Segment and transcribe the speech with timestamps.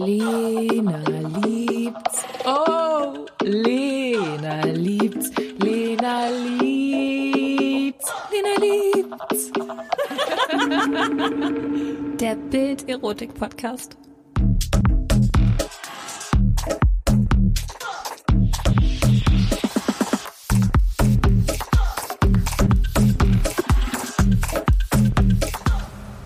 [0.00, 0.96] Lena
[1.44, 2.24] liebt's.
[2.46, 5.30] Oh, Lena liebt's.
[5.58, 8.10] Lena liebt's.
[8.32, 9.52] Lena liebt's.
[12.18, 13.98] Der Bild-Erotik-Podcast.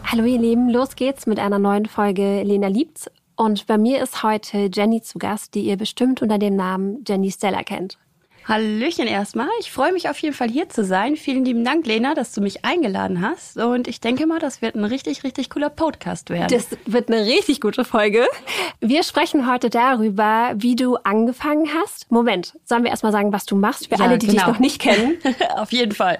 [0.05, 3.11] Hallo ihr Lieben, los geht's mit einer neuen Folge Lena liebt's.
[3.37, 7.31] Und bei mir ist heute Jenny zu Gast, die ihr bestimmt unter dem Namen Jenny
[7.31, 7.99] Stella kennt.
[8.47, 9.49] Hallöchen erstmal.
[9.61, 11.17] Ich freue mich auf jeden Fall hier zu sein.
[11.17, 13.57] Vielen lieben Dank, Lena, dass du mich eingeladen hast.
[13.57, 16.49] Und ich denke mal, das wird ein richtig, richtig cooler Podcast werden.
[16.55, 18.27] Das wird eine richtig gute Folge.
[18.81, 22.11] Wir sprechen heute darüber, wie du angefangen hast.
[22.13, 24.41] Moment, sollen wir erstmal sagen, was du machst, für Ja, alle, die genau.
[24.41, 25.17] dich noch nicht kennen?
[25.57, 26.19] auf jeden Fall.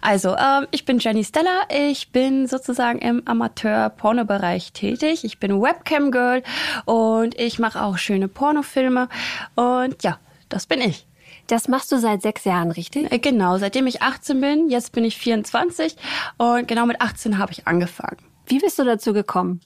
[0.00, 1.62] Also, ähm, ich bin Jenny Stella.
[1.68, 5.24] Ich bin sozusagen im Amateur-Porno-Bereich tätig.
[5.24, 6.42] Ich bin Webcam-Girl
[6.84, 9.08] und ich mache auch schöne Pornofilme.
[9.54, 10.18] Und ja,
[10.48, 11.06] das bin ich.
[11.46, 13.10] Das machst du seit sechs Jahren, richtig?
[13.10, 15.96] Äh, Genau, seitdem ich 18 bin, jetzt bin ich 24
[16.36, 18.18] und genau mit 18 habe ich angefangen.
[18.46, 19.60] Wie bist du dazu gekommen?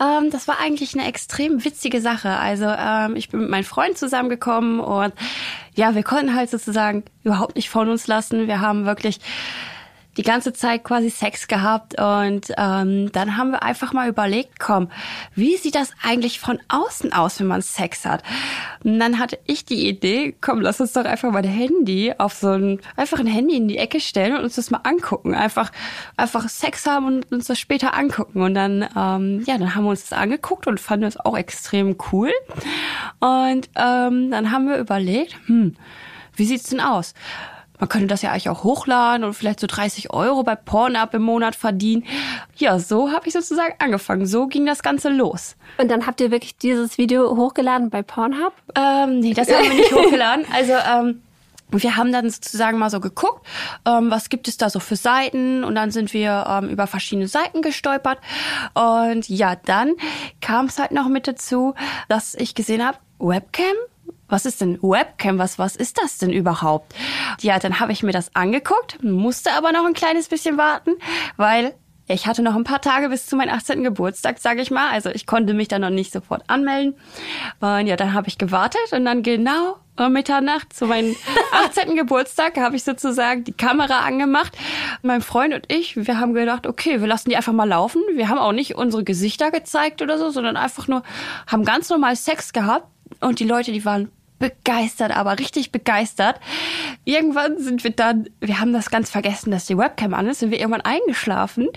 [0.00, 2.30] Ähm, das war eigentlich eine extrem witzige Sache.
[2.30, 5.12] Also ähm, ich bin mit meinem Freund zusammengekommen und
[5.74, 8.46] ja, wir konnten halt sozusagen überhaupt nicht von uns lassen.
[8.46, 9.20] Wir haben wirklich
[10.18, 14.90] die ganze Zeit quasi Sex gehabt und ähm, dann haben wir einfach mal überlegt, komm,
[15.36, 18.24] wie sieht das eigentlich von außen aus, wenn man Sex hat?
[18.82, 22.34] Und dann hatte ich die Idee, komm, lass uns doch einfach mal ein Handy auf
[22.34, 25.34] so ein, einfach ein Handy in die Ecke stellen und uns das mal angucken.
[25.34, 25.70] Einfach,
[26.16, 28.42] einfach Sex haben und uns das später angucken.
[28.42, 31.96] Und dann, ähm, ja, dann haben wir uns das angeguckt und fanden es auch extrem
[32.10, 32.32] cool.
[33.20, 35.76] Und ähm, dann haben wir überlegt, hm,
[36.34, 37.14] wie sieht's denn aus?
[37.78, 41.22] Man könnte das ja eigentlich auch hochladen und vielleicht so 30 Euro bei Pornhub im
[41.22, 42.04] Monat verdienen.
[42.56, 44.26] Ja, so habe ich sozusagen angefangen.
[44.26, 45.56] So ging das Ganze los.
[45.78, 48.52] Und dann habt ihr wirklich dieses Video hochgeladen bei Pornhub?
[48.74, 50.44] Ähm, nee, das haben wir nicht hochgeladen.
[50.52, 51.22] Also, ähm,
[51.70, 53.46] wir haben dann sozusagen mal so geguckt,
[53.86, 57.28] ähm, was gibt es da so für Seiten und dann sind wir ähm, über verschiedene
[57.28, 58.18] Seiten gestolpert
[58.74, 59.94] und ja, dann
[60.40, 61.74] kam es halt noch mit dazu,
[62.08, 63.76] dass ich gesehen habe, Webcam?
[64.28, 65.38] Was ist denn Webcam?
[65.38, 66.94] Was, was ist das denn überhaupt?
[67.40, 70.92] Ja, dann habe ich mir das angeguckt, musste aber noch ein kleines bisschen warten,
[71.36, 71.74] weil
[72.10, 73.84] ich hatte noch ein paar Tage bis zu meinem 18.
[73.84, 74.90] Geburtstag, sage ich mal.
[74.90, 76.94] Also ich konnte mich dann noch nicht sofort anmelden.
[77.60, 81.14] Und ja, dann habe ich gewartet und dann genau um Mitternacht zu meinem
[81.52, 81.96] 18.
[81.96, 84.56] Geburtstag habe ich sozusagen die Kamera angemacht.
[85.02, 88.00] Mein Freund und ich, wir haben gedacht, okay, wir lassen die einfach mal laufen.
[88.14, 91.02] Wir haben auch nicht unsere Gesichter gezeigt oder so, sondern einfach nur
[91.46, 92.86] haben ganz normal Sex gehabt.
[93.20, 96.40] Und die Leute, die waren begeistert, aber richtig begeistert.
[97.04, 100.50] Irgendwann sind wir dann, wir haben das ganz vergessen, dass die Webcam an ist, sind
[100.50, 101.68] wir irgendwann eingeschlafen.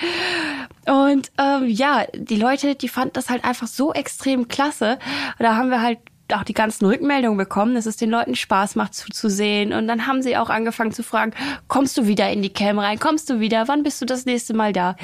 [0.86, 5.00] Und ähm, ja, die Leute, die fanden das halt einfach so extrem klasse.
[5.40, 6.00] Da haben wir halt
[6.34, 9.74] auch die ganzen Rückmeldungen bekommen, dass es den Leuten Spaß macht zuzusehen.
[9.74, 11.34] Und dann haben sie auch angefangen zu fragen,
[11.68, 13.00] kommst du wieder in die Cam rein?
[13.00, 13.68] Kommst du wieder?
[13.68, 14.96] Wann bist du das nächste Mal da?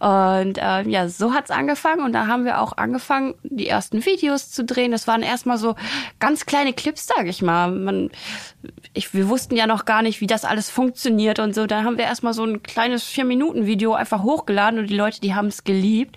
[0.00, 2.02] Und äh, ja, so hat's angefangen.
[2.04, 4.92] Und da haben wir auch angefangen, die ersten Videos zu drehen.
[4.92, 5.74] Das waren erstmal so
[6.18, 7.70] ganz kleine Clips, sage ich mal.
[7.70, 8.10] Man,
[8.94, 11.66] ich, wir wussten ja noch gar nicht, wie das alles funktioniert und so.
[11.66, 15.46] Dann haben wir erstmal so ein kleines Vier-Minuten-Video einfach hochgeladen und die Leute, die haben
[15.48, 16.16] es geliebt.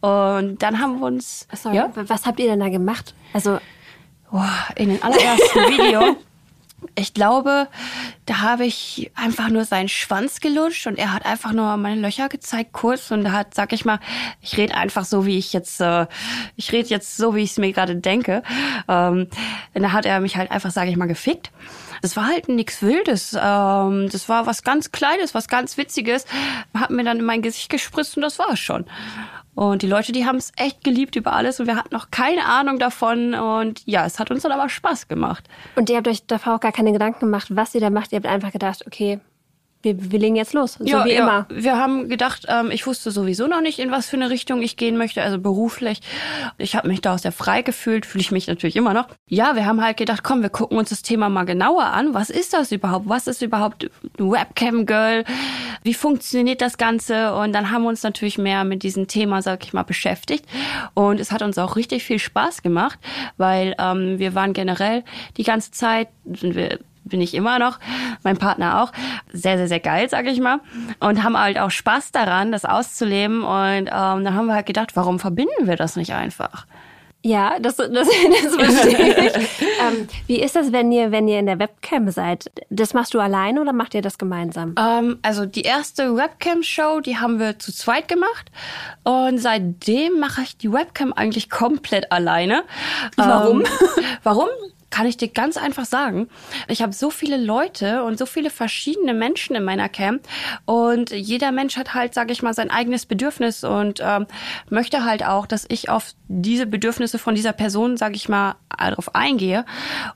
[0.00, 1.46] Und dann haben wir uns...
[1.54, 1.90] Sorry, Ja?
[1.94, 3.14] was habt ihr denn da gemacht?
[3.32, 3.58] Also,
[4.30, 6.16] Boah, in den allerersten Video.
[6.94, 7.68] Ich glaube,
[8.26, 12.28] da habe ich einfach nur seinen Schwanz gelutscht und er hat einfach nur meine Löcher
[12.28, 14.00] gezeigt kurz und hat, sag ich mal,
[14.40, 16.06] ich rede einfach so, wie ich jetzt, äh,
[16.56, 18.42] ich rede jetzt so, wie ich es mir gerade denke.
[18.88, 19.28] Ähm,
[19.74, 21.50] und da hat er mich halt einfach, sag ich mal, gefickt.
[22.02, 23.34] Das war halt nichts Wildes.
[23.40, 26.24] Ähm, das war was ganz Kleines, was ganz Witziges.
[26.76, 28.86] Hat mir dann in mein Gesicht gespritzt und das war es schon.
[29.54, 32.46] Und die Leute, die haben es echt geliebt über alles und wir hatten noch keine
[32.46, 33.34] Ahnung davon.
[33.34, 35.48] Und ja, es hat uns dann aber Spaß gemacht.
[35.76, 38.12] und ihr habt euch davor auch gar keine Gedanken gemacht, was ihr da macht.
[38.12, 39.20] Ihr habt einfach gedacht, okay,
[39.82, 40.74] wir, wir legen jetzt los.
[40.78, 41.46] So wie immer.
[41.48, 44.76] Wir haben gedacht, ähm, ich wusste sowieso noch nicht, in was für eine Richtung ich
[44.76, 46.00] gehen möchte, also beruflich.
[46.58, 49.08] Ich habe mich da sehr frei gefühlt, fühle ich mich natürlich immer noch.
[49.28, 52.12] Ja, wir haben halt gedacht, komm, wir gucken uns das Thema mal genauer an.
[52.12, 53.08] Was ist das überhaupt?
[53.08, 55.24] Was ist überhaupt Webcam Girl?
[55.82, 57.34] Wie funktioniert das Ganze?
[57.34, 60.44] Und dann haben wir uns natürlich mehr mit diesem Thema, sag ich mal, beschäftigt.
[60.92, 62.98] Und es hat uns auch richtig viel Spaß gemacht,
[63.38, 65.04] weil ähm, wir waren generell
[65.38, 67.78] die ganze Zeit, sind wir bin ich immer noch,
[68.22, 68.92] mein Partner auch,
[69.32, 70.60] sehr, sehr, sehr geil, sag ich mal.
[71.00, 73.42] Und haben halt auch Spaß daran, das auszuleben.
[73.42, 76.66] Und ähm, dann haben wir halt gedacht, warum verbinden wir das nicht einfach?
[77.22, 79.34] Ja, das, das, das verstehe ich.
[79.60, 82.50] ähm, wie ist das, wenn ihr, wenn ihr in der Webcam seid?
[82.70, 84.74] Das machst du allein oder macht ihr das gemeinsam?
[84.78, 88.50] Ähm, also die erste Webcam-Show, die haben wir zu zweit gemacht.
[89.04, 92.64] Und seitdem mache ich die Webcam eigentlich komplett alleine.
[93.16, 93.60] Warum?
[93.60, 93.66] Ähm,
[94.22, 94.48] warum?
[94.90, 96.28] Kann ich dir ganz einfach sagen.
[96.68, 100.26] Ich habe so viele Leute und so viele verschiedene Menschen in meiner Camp
[100.64, 104.26] und jeder Mensch hat halt, sage ich mal, sein eigenes Bedürfnis und ähm,
[104.68, 109.14] möchte halt auch, dass ich auf diese Bedürfnisse von dieser Person, sage ich mal, darauf
[109.14, 109.64] eingehe.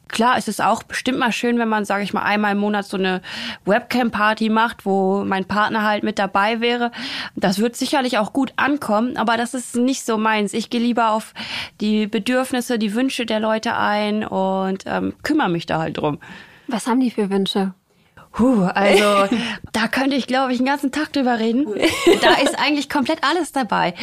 [0.09, 2.87] Klar, es ist auch bestimmt mal schön, wenn man, sage ich mal, einmal im Monat
[2.87, 3.21] so eine
[3.65, 6.93] Webcam-Party macht, wo mein Partner halt mit dabei wäre.
[7.37, 10.53] Das wird sicherlich auch gut ankommen, aber das ist nicht so meins.
[10.55, 11.35] Ich gehe lieber auf
[11.81, 16.19] die Bedürfnisse, die Wünsche der Leute ein und und ähm, kümmere mich da halt drum.
[16.67, 17.75] Was haben die für Wünsche?
[18.37, 19.29] Huh, also
[19.73, 21.67] da könnte ich, glaube ich, einen ganzen Tag drüber reden.
[22.21, 23.95] Da ist eigentlich komplett alles dabei.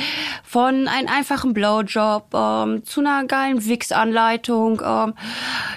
[0.44, 5.13] Von einem einfachen Blowjob ähm, zu einer geilen Wix-Anleitung, ähm,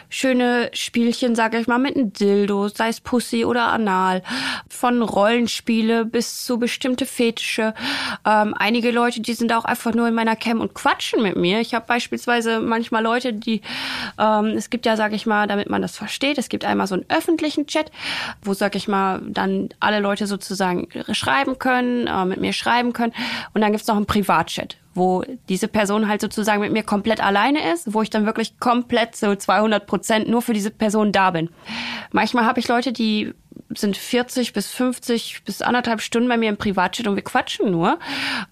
[0.09, 4.23] schöne Spielchen, sage ich mal, mit einem Dildo, sei es Pussy oder Anal.
[4.69, 7.75] Von Rollenspiele bis zu bestimmte Fetische.
[8.25, 11.61] Ähm, einige Leute, die sind auch einfach nur in meiner Cam und quatschen mit mir.
[11.61, 13.63] Ich habe beispielsweise manchmal Leute, die,
[14.19, 16.95] ähm, es gibt ja, sage ich mal, damit man das versteht, es gibt einmal so
[16.95, 17.91] einen öffentlichen Chat,
[18.45, 23.13] wo, sag ich mal, dann alle Leute sozusagen schreiben können, äh, mit mir schreiben können.
[23.53, 27.73] Und dann gibt's noch einen Privatchat, wo diese Person halt sozusagen mit mir komplett alleine
[27.73, 31.51] ist, wo ich dann wirklich komplett so 200 Prozent nur für diese Person da bin.
[32.13, 33.33] Manchmal habe ich Leute, die
[33.75, 37.99] sind 40 bis 50 bis anderthalb Stunden bei mir im Privatchat und wir quatschen nur.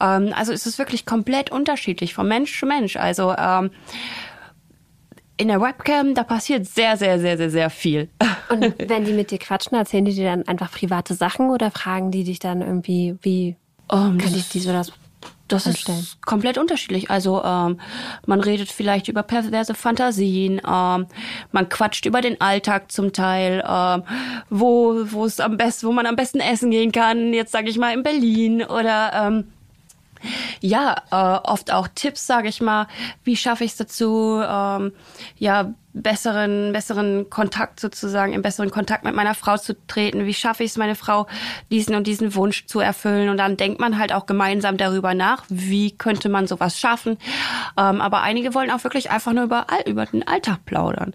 [0.00, 2.96] Ähm, also es wirklich komplett unterschiedlich von Mensch zu Mensch.
[2.96, 3.70] Also ähm,
[5.36, 8.08] in der Webcam, da passiert sehr, sehr, sehr, sehr, sehr viel.
[8.48, 12.10] Und wenn die mit dir quatschen, erzählen die dir dann einfach private Sachen oder fragen
[12.10, 13.56] die dich dann irgendwie, wie
[13.88, 14.92] um, kann ich dies oder das
[15.48, 15.98] das anstellen?
[15.98, 17.10] ist komplett unterschiedlich.
[17.10, 17.78] Also ähm,
[18.26, 21.06] man redet vielleicht über perverse Fantasien, ähm,
[21.52, 24.02] man quatscht über den Alltag zum Teil, ähm,
[24.50, 27.32] wo wo es am besten, wo man am besten essen gehen kann.
[27.32, 29.44] Jetzt sage ich mal in Berlin oder ähm,
[30.60, 32.86] ja, äh, oft auch Tipps, sage ich mal.
[33.24, 34.92] Wie schaffe ich es dazu, ähm,
[35.38, 40.26] ja, besseren, besseren Kontakt sozusagen, in besseren Kontakt mit meiner Frau zu treten?
[40.26, 41.26] Wie schaffe ich es, meine Frau
[41.70, 43.28] diesen und diesen Wunsch zu erfüllen?
[43.28, 47.18] Und dann denkt man halt auch gemeinsam darüber nach, wie könnte man sowas schaffen?
[47.76, 51.14] Ähm, aber einige wollen auch wirklich einfach nur über, über den Alltag plaudern.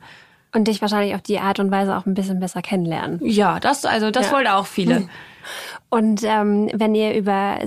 [0.54, 3.20] Und dich wahrscheinlich auf die Art und Weise auch ein bisschen besser kennenlernen.
[3.22, 4.32] Ja, das, also das ja.
[4.32, 5.10] wollen auch viele.
[5.90, 7.60] Und ähm, wenn ihr über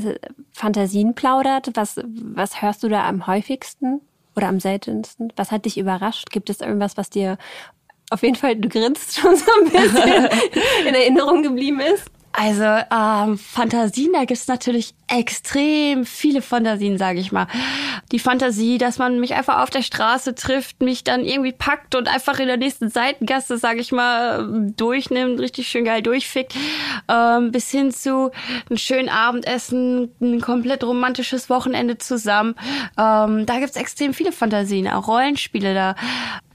[0.53, 4.01] Fantasien plaudert, was, was hörst du da am häufigsten
[4.37, 5.33] oder am seltensten?
[5.37, 6.31] Was hat dich überrascht?
[6.31, 7.39] Gibt es irgendwas, was dir
[8.11, 10.29] auf jeden Fall, du grinst schon so ein bisschen
[10.87, 12.11] in Erinnerung geblieben ist?
[12.33, 17.49] Also ähm, Fantasien, da gibt's natürlich extrem viele Fantasien, sage ich mal.
[18.13, 22.07] Die Fantasie, dass man mich einfach auf der Straße trifft, mich dann irgendwie packt und
[22.07, 26.55] einfach in der nächsten Seitengasse, sage ich mal, durchnimmt, richtig schön geil durchfickt,
[27.09, 28.31] ähm, bis hin zu
[28.69, 32.55] einem schönen Abendessen, ein komplett romantisches Wochenende zusammen.
[32.97, 35.97] Ähm, da gibt's extrem viele Fantasien, auch Rollenspiele da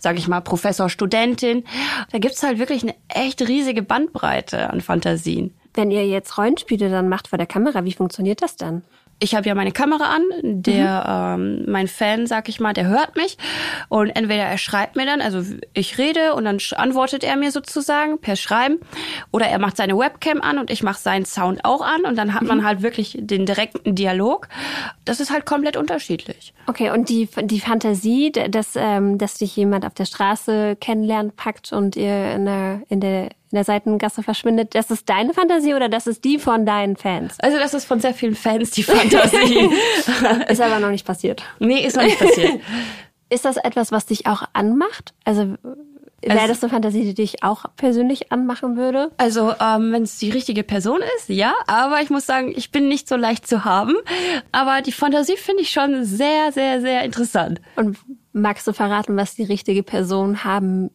[0.06, 1.64] sage ich mal, Professor, Studentin.
[2.12, 5.56] Da gibt's halt wirklich eine echt riesige Bandbreite an Fantasien.
[5.74, 8.84] Wenn ihr jetzt Rollenspiele dann macht vor der Kamera, wie funktioniert das dann?
[9.20, 11.64] Ich habe ja meine Kamera an, der mhm.
[11.66, 13.38] ähm, mein Fan, sag ich mal, der hört mich
[13.88, 15.42] und entweder er schreibt mir dann, also
[15.74, 18.80] ich rede und dann antwortet er mir sozusagen per Schreiben
[19.32, 22.34] oder er macht seine Webcam an und ich mache seinen Sound auch an und dann
[22.34, 22.50] hat mhm.
[22.50, 24.50] man halt wirklich den direkten Dialog.
[25.06, 26.54] Das ist halt komplett unterschiedlich.
[26.68, 31.72] Okay, und die die Fantasie, dass ähm, dass dich jemand auf der Straße kennenlernt, packt
[31.72, 35.88] und ihr in der in der in der Seitengasse verschwindet, das ist deine Fantasie oder
[35.88, 37.40] das ist die von deinen Fans?
[37.40, 39.70] Also das ist von sehr vielen Fans die Fantasie.
[40.50, 41.42] ist aber noch nicht passiert.
[41.60, 42.60] Nee, ist noch nicht passiert.
[43.30, 45.14] ist das etwas, was dich auch anmacht?
[45.24, 45.56] Also
[46.22, 49.12] Wäre also, das eine Fantasie, die dich auch persönlich anmachen würde?
[49.18, 51.54] Also, ähm, wenn es die richtige Person ist, ja.
[51.68, 53.94] Aber ich muss sagen, ich bin nicht so leicht zu haben.
[54.52, 57.62] Aber die Fantasie finde ich schon sehr, sehr, sehr interessant.
[57.76, 57.98] Und
[58.36, 60.92] magst du verraten, was die richtige Person haben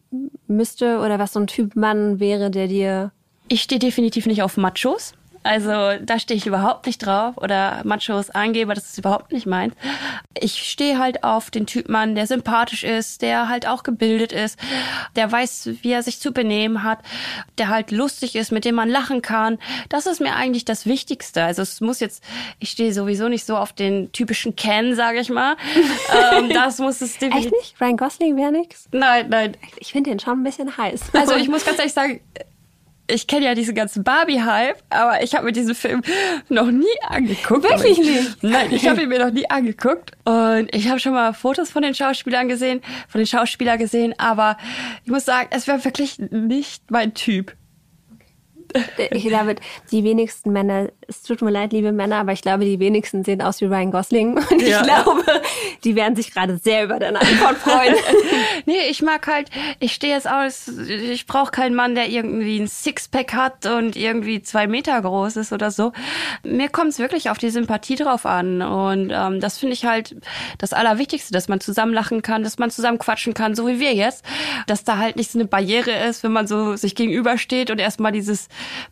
[0.47, 3.11] müsste oder was so ein Typ Mann wäre, der dir...
[3.47, 5.13] Ich stehe definitiv nicht auf Machos.
[5.43, 5.71] Also
[6.01, 9.73] da stehe ich überhaupt nicht drauf oder Machos Angeber, das ist überhaupt nicht meins.
[10.39, 14.59] Ich stehe halt auf den Typ Mann, der sympathisch ist, der halt auch gebildet ist,
[15.15, 16.99] der weiß, wie er sich zu benehmen hat,
[17.57, 19.57] der halt lustig ist, mit dem man lachen kann.
[19.89, 21.43] Das ist mir eigentlich das Wichtigste.
[21.43, 22.23] Also es muss jetzt,
[22.59, 25.55] ich stehe sowieso nicht so auf den typischen Ken, sage ich mal.
[26.37, 27.51] ähm, das muss es definitiv.
[27.51, 27.81] Echt nicht?
[27.81, 28.87] Ryan Gosling wäre nix?
[28.91, 29.57] Nein, nein.
[29.77, 31.01] Ich finde den schon ein bisschen heiß.
[31.13, 32.21] Also ich muss ganz ehrlich sagen,
[33.11, 36.01] ich kenne ja diesen ganzen Barbie-Hype, aber ich habe mir diesen Film
[36.49, 37.63] noch nie angeguckt.
[37.63, 38.43] Wirklich ich, nicht?
[38.43, 40.11] Nein, ich habe ihn mir noch nie angeguckt.
[40.25, 44.57] Und ich habe schon mal Fotos von den Schauspielern gesehen, von den Schauspielern gesehen, aber
[45.05, 47.55] ich muss sagen, es wäre wirklich nicht mein Typ.
[49.11, 49.55] Ich glaube,
[49.91, 53.41] die wenigsten Männer, es tut mir leid, liebe Männer, aber ich glaube, die wenigsten sehen
[53.41, 54.37] aus wie Ryan Gosling.
[54.51, 54.81] Und Ja.
[54.81, 55.23] ich glaube,
[55.83, 57.95] die werden sich gerade sehr über deine Antwort freuen.
[58.65, 59.49] Nee, ich mag halt,
[59.79, 64.41] ich stehe jetzt aus, ich brauche keinen Mann, der irgendwie ein Sixpack hat und irgendwie
[64.43, 65.93] zwei Meter groß ist oder so.
[66.43, 68.61] Mir kommt es wirklich auf die Sympathie drauf an.
[68.61, 70.15] Und ähm, das finde ich halt
[70.59, 73.93] das Allerwichtigste, dass man zusammen lachen kann, dass man zusammen quatschen kann, so wie wir
[73.95, 74.23] jetzt.
[74.67, 78.11] Dass da halt nicht so eine Barriere ist, wenn man so sich gegenübersteht und erstmal
[78.11, 78.47] dieses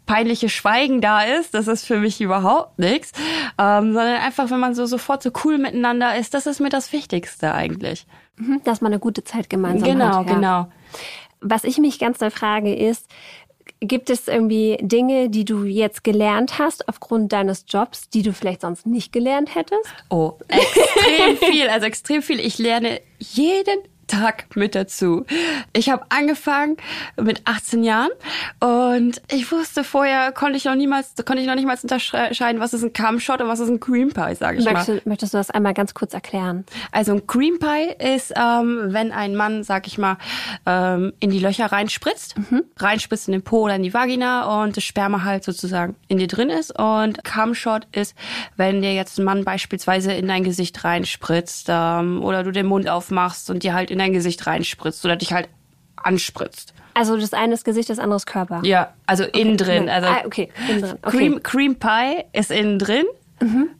[0.06, 1.54] peinliche Schweigen da ist.
[1.54, 3.12] Das ist für mich überhaupt nichts.
[3.58, 6.92] Ähm, sondern einfach, wenn man so sofort so cool miteinander ist, das ist mir das
[6.94, 8.06] Wichtigste eigentlich.
[8.38, 10.28] Mhm, Dass man eine gute Zeit gemeinsam Genau, hat.
[10.28, 10.34] ja.
[10.34, 10.68] genau.
[11.42, 13.08] Was ich mich ganz doll frage ist,
[13.82, 18.62] gibt es irgendwie Dinge, die du jetzt gelernt hast aufgrund deines Jobs, die du vielleicht
[18.62, 19.86] sonst nicht gelernt hättest?
[20.10, 22.40] Oh, extrem viel, also extrem viel.
[22.42, 25.25] Ich lerne jeden Tag mit dazu.
[25.74, 26.78] Ich habe angefangen
[27.20, 28.10] mit 18 Jahren
[28.60, 32.74] und ich wusste vorher konnte ich noch niemals konnte ich noch nicht mal unterscheiden, was
[32.74, 34.74] ist ein Cumshot und was ist ein Cream Pie, sage ich mal.
[34.74, 36.66] Möchtest, du- möchtest du das einmal ganz kurz erklären?
[36.92, 40.18] Also ein Cream Pie ist, ähm, wenn ein Mann, sag ich mal,
[40.66, 42.36] ähm, in die Löcher reinspritzt,
[42.78, 46.28] reinspritzt in den Po oder in die Vagina und das Sperma halt sozusagen in dir
[46.28, 46.78] drin ist.
[46.78, 48.16] Und Cum Shot ist,
[48.58, 52.89] wenn dir jetzt ein Mann beispielsweise in dein Gesicht reinspritzt ähm, oder du den Mund
[52.89, 55.50] aufmachst und dir halt in dein Gesicht reinspritzt oder dich halt
[55.96, 56.74] anspritzt.
[56.94, 58.62] Also das eine ist Gesicht, das andere ist Körper.
[58.63, 59.89] Ja, also innen drin.
[59.89, 60.98] Also ah, okay, innen drin.
[61.01, 61.18] Okay.
[61.18, 63.06] Cream, Cream Pie ist innen drin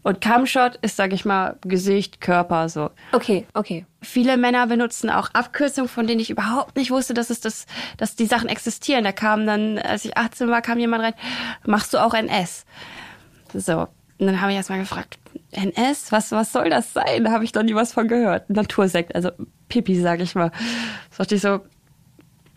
[0.04, 2.92] und Cum Shot ist, sag ich mal, Gesicht, Körper so.
[3.12, 3.86] Okay, okay.
[4.02, 7.66] Viele Männer benutzen auch Abkürzungen, von denen ich überhaupt nicht wusste, dass es das,
[7.98, 9.04] dass die Sachen existieren.
[9.04, 11.14] Da kam dann, als ich 18 war, kam jemand rein,
[11.66, 12.66] machst du auch NS?
[13.54, 13.88] So.
[14.18, 15.18] Und dann habe ich erstmal gefragt,
[15.52, 17.24] NS, was, was soll das sein?
[17.24, 18.50] Da habe ich noch nie was von gehört.
[18.50, 19.32] Natursekt, also
[19.68, 20.52] Pipi, sag ich mal.
[21.18, 21.62] Dachte ich so,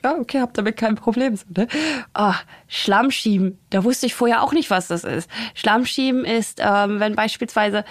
[0.05, 1.37] ja, okay, hab damit kein Problem.
[1.37, 1.69] So, ne?
[2.15, 2.35] oh,
[2.69, 5.31] Schlammschieben, da wusste ich vorher auch nicht, was das ist.
[5.55, 7.85] Schlammschieben ist, ähm, wenn beispielsweise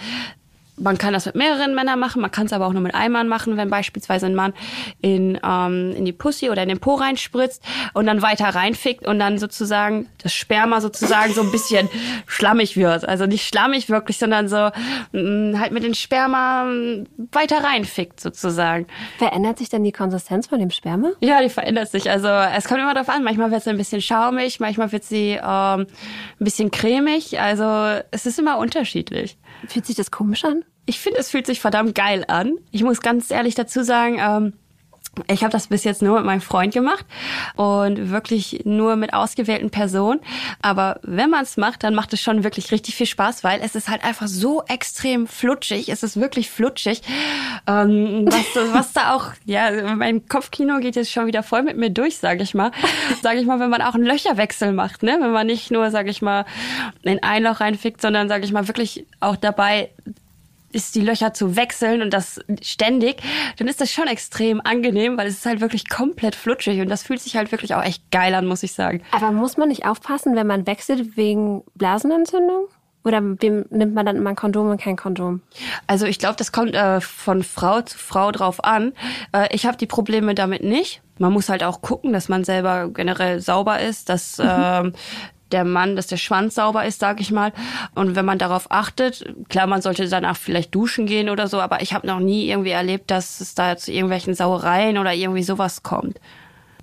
[0.76, 3.12] man kann das mit mehreren Männern machen, man kann es aber auch nur mit einem
[3.12, 4.54] Mann machen, wenn beispielsweise ein Mann
[5.00, 7.62] in, ähm, in die Pussy oder in den Po reinspritzt
[7.92, 11.88] und dann weiter reinfickt und dann sozusagen das Sperma sozusagen so ein bisschen
[12.26, 13.06] schlammig wird.
[13.06, 14.70] Also nicht schlammig wirklich, sondern so
[15.12, 18.86] mh, halt mit dem Sperma mh, weiter reinfickt sozusagen.
[19.18, 21.12] Verändert sich dann die Konsistenz von dem Sperma?
[21.20, 22.10] Ja, die verändert sich.
[22.10, 23.22] Also es kommt immer darauf an.
[23.24, 25.86] Manchmal wird sie ein bisschen schaumig, manchmal wird sie ähm, ein
[26.38, 27.38] bisschen cremig.
[27.38, 29.36] Also es ist immer unterschiedlich.
[29.68, 30.64] Fühlt sich das komisch an?
[30.86, 32.56] Ich finde, es fühlt sich verdammt geil an.
[32.70, 34.52] Ich muss ganz ehrlich dazu sagen, ähm,
[35.26, 37.04] ich habe das bis jetzt nur mit meinem Freund gemacht
[37.56, 40.20] und wirklich nur mit ausgewählten Personen.
[40.62, 43.74] Aber wenn man es macht, dann macht es schon wirklich richtig viel Spaß, weil es
[43.74, 45.90] ist halt einfach so extrem flutschig.
[45.90, 47.02] Es ist wirklich flutschig.
[47.66, 51.90] Ähm, was, was da auch, ja, mein Kopfkino geht jetzt schon wieder voll mit mir
[51.90, 52.70] durch, sage ich mal.
[53.20, 55.18] Sage ich mal, wenn man auch einen Löcherwechsel macht, ne?
[55.20, 56.46] Wenn man nicht nur, sage ich mal,
[57.02, 59.90] in ein Loch reinfickt, sondern, sage ich mal, wirklich auch dabei
[60.72, 63.22] ist die Löcher zu wechseln und das ständig,
[63.58, 67.02] dann ist das schon extrem angenehm, weil es ist halt wirklich komplett flutschig und das
[67.02, 69.02] fühlt sich halt wirklich auch echt geil an, muss ich sagen.
[69.10, 72.66] Aber muss man nicht aufpassen, wenn man wechselt wegen Blasenentzündung?
[73.04, 75.42] Oder wem nimmt man dann immer ein Kondom und kein Kondom?
[75.88, 78.92] Also ich glaube, das kommt äh, von Frau zu Frau drauf an.
[79.32, 81.02] Äh, ich habe die Probleme damit nicht.
[81.18, 84.92] Man muss halt auch gucken, dass man selber generell sauber ist, dass ähm,
[85.52, 87.52] der Mann, dass der Schwanz sauber ist, sag ich mal.
[87.94, 91.82] Und wenn man darauf achtet, klar, man sollte danach vielleicht duschen gehen oder so, aber
[91.82, 95.82] ich habe noch nie irgendwie erlebt, dass es da zu irgendwelchen Sauereien oder irgendwie sowas
[95.82, 96.18] kommt.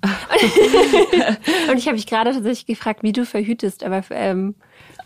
[1.70, 4.54] Und ich habe mich gerade tatsächlich gefragt, wie du verhütest, aber ähm,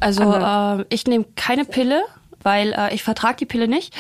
[0.00, 2.02] Also äh, ich nehme keine Pille,
[2.42, 3.94] weil äh, ich vertrage die Pille nicht.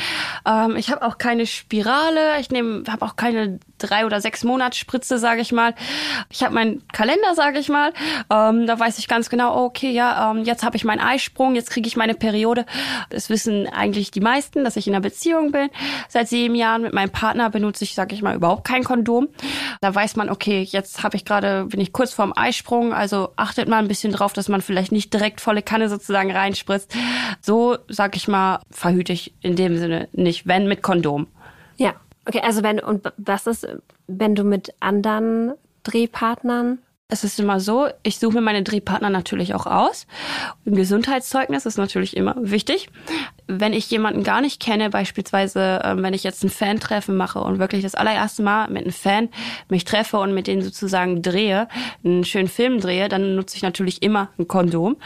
[0.46, 5.18] Ähm, ich habe auch keine Spirale, ich nehme habe auch keine drei oder sechs Monatsspritze,
[5.18, 5.74] sage ich mal.
[6.30, 7.92] Ich habe meinen Kalender, sage ich mal.
[8.30, 11.54] Ähm, da weiß ich ganz genau, oh, okay, ja, ähm, jetzt habe ich meinen Eisprung,
[11.54, 12.66] jetzt kriege ich meine Periode.
[13.10, 15.68] Das wissen eigentlich die meisten, dass ich in einer Beziehung bin.
[16.08, 19.28] Seit sieben Jahren mit meinem Partner benutze ich, sage ich mal, überhaupt kein Kondom.
[19.80, 23.68] Da weiß man, okay, jetzt habe ich gerade, bin ich kurz vorm Eisprung, also achtet
[23.68, 26.94] mal ein bisschen drauf, dass man vielleicht nicht direkt volle Kanne sozusagen reinspritzt.
[27.40, 31.26] So, sag ich mal, verhüte ich in dem Sinne nicht, wenn mit Kondom.
[31.76, 31.94] ja.
[32.26, 33.66] Okay, also wenn, und was ist,
[34.06, 35.52] wenn du mit anderen
[35.82, 36.78] Drehpartnern
[37.08, 40.06] Es ist immer so, ich suche mir meine Drehpartner natürlich auch aus.
[40.66, 42.88] Ein Gesundheitszeugnis ist natürlich immer wichtig.
[43.46, 47.58] Wenn ich jemanden gar nicht kenne, beispielsweise, ähm, wenn ich jetzt ein Fan-Treffen mache und
[47.58, 49.28] wirklich das allererste Mal mit einem Fan
[49.68, 51.68] mich treffe und mit denen sozusagen drehe,
[52.04, 54.96] einen schönen Film drehe, dann nutze ich natürlich immer ein Kondom.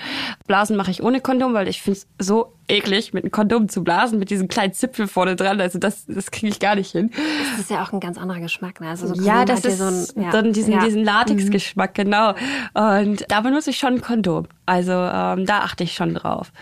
[0.47, 3.83] Blasen mache ich ohne Kondom, weil ich finde es so eklig, mit einem Kondom zu
[3.83, 5.61] blasen, mit diesem kleinen Zipfel vorne dran.
[5.61, 7.11] Also das, das kriege ich gar nicht hin.
[7.51, 8.81] Das ist ja auch ein ganz anderer Geschmack.
[8.81, 8.89] Ne?
[8.89, 10.31] Also so ja, Kondom das ja ist so ein, ja.
[10.31, 10.85] dann diesen, ja.
[10.85, 12.35] diesen Latex-Geschmack, genau.
[12.75, 14.47] Und da benutze ich schon ein Kondom.
[14.67, 16.53] Also ähm, da achte ich schon drauf.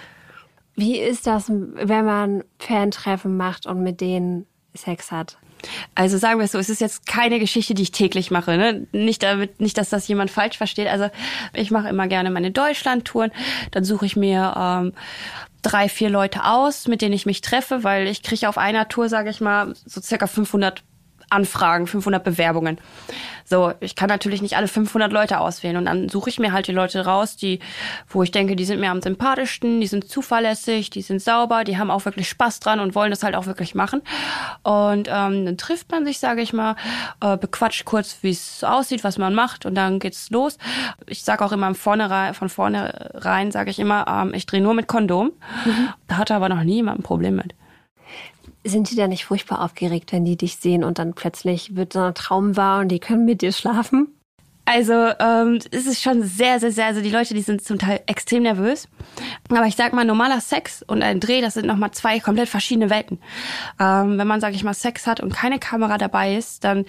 [0.77, 5.39] Wie ist das, wenn man Fan-Treffen macht und mit denen Sex hat?
[5.95, 8.57] Also sagen wir es so, es ist jetzt keine Geschichte, die ich täglich mache.
[8.57, 8.87] Ne?
[8.93, 10.89] Nicht, damit, nicht, dass das jemand falsch versteht.
[10.89, 11.09] Also
[11.55, 13.33] ich mache immer gerne meine Deutschland-Touren.
[13.71, 14.93] Dann suche ich mir ähm,
[15.63, 19.09] drei, vier Leute aus, mit denen ich mich treffe, weil ich kriege auf einer Tour,
[19.09, 20.83] sage ich mal, so circa 500
[21.31, 22.79] Anfragen, 500 Bewerbungen.
[23.49, 26.67] So, ich kann natürlich nicht alle 500 Leute auswählen und dann suche ich mir halt
[26.67, 27.61] die Leute raus, die,
[28.09, 31.79] wo ich denke, die sind mir am sympathischsten, die sind zuverlässig, die sind sauber, die
[31.79, 34.03] haben auch wirklich Spaß dran und wollen das halt auch wirklich machen.
[34.65, 36.75] Und ähm, dann trifft man sich, sage ich mal,
[37.21, 40.59] äh, bequatscht kurz, wie es aussieht, was man macht und dann geht's los.
[41.07, 44.89] Ich sage auch immer vorne von vornherein, sage ich immer, ähm, ich drehe nur mit
[44.89, 45.33] Kondom.
[46.09, 47.55] Da hatte aber noch nie jemand ein Problem mit.
[48.69, 52.01] Sind die da nicht furchtbar aufgeregt, wenn die dich sehen und dann plötzlich wird so
[52.01, 54.09] ein Traum wahr und die können mit dir schlafen?
[54.69, 58.01] Also ähm, es ist schon sehr, sehr, sehr, also die Leute, die sind zum Teil
[58.07, 58.89] extrem nervös.
[59.49, 62.91] Aber ich sag mal, normaler Sex und ein Dreh, das sind nochmal zwei komplett verschiedene
[62.91, 63.21] Welten.
[63.79, 66.85] Ähm, wenn man, sag ich mal, Sex hat und keine Kamera dabei ist, dann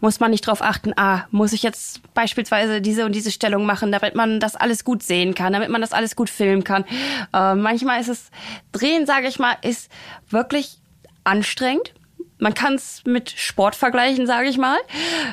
[0.00, 3.92] muss man nicht drauf achten, ah, muss ich jetzt beispielsweise diese und diese Stellung machen,
[3.92, 6.84] damit man das alles gut sehen kann, damit man das alles gut filmen kann.
[7.32, 8.30] Ähm, manchmal ist es,
[8.72, 9.88] Drehen, sage ich mal, ist
[10.30, 10.79] wirklich
[11.24, 11.94] anstrengend.
[12.38, 14.78] Man kann es mit Sport vergleichen, sage ich mal,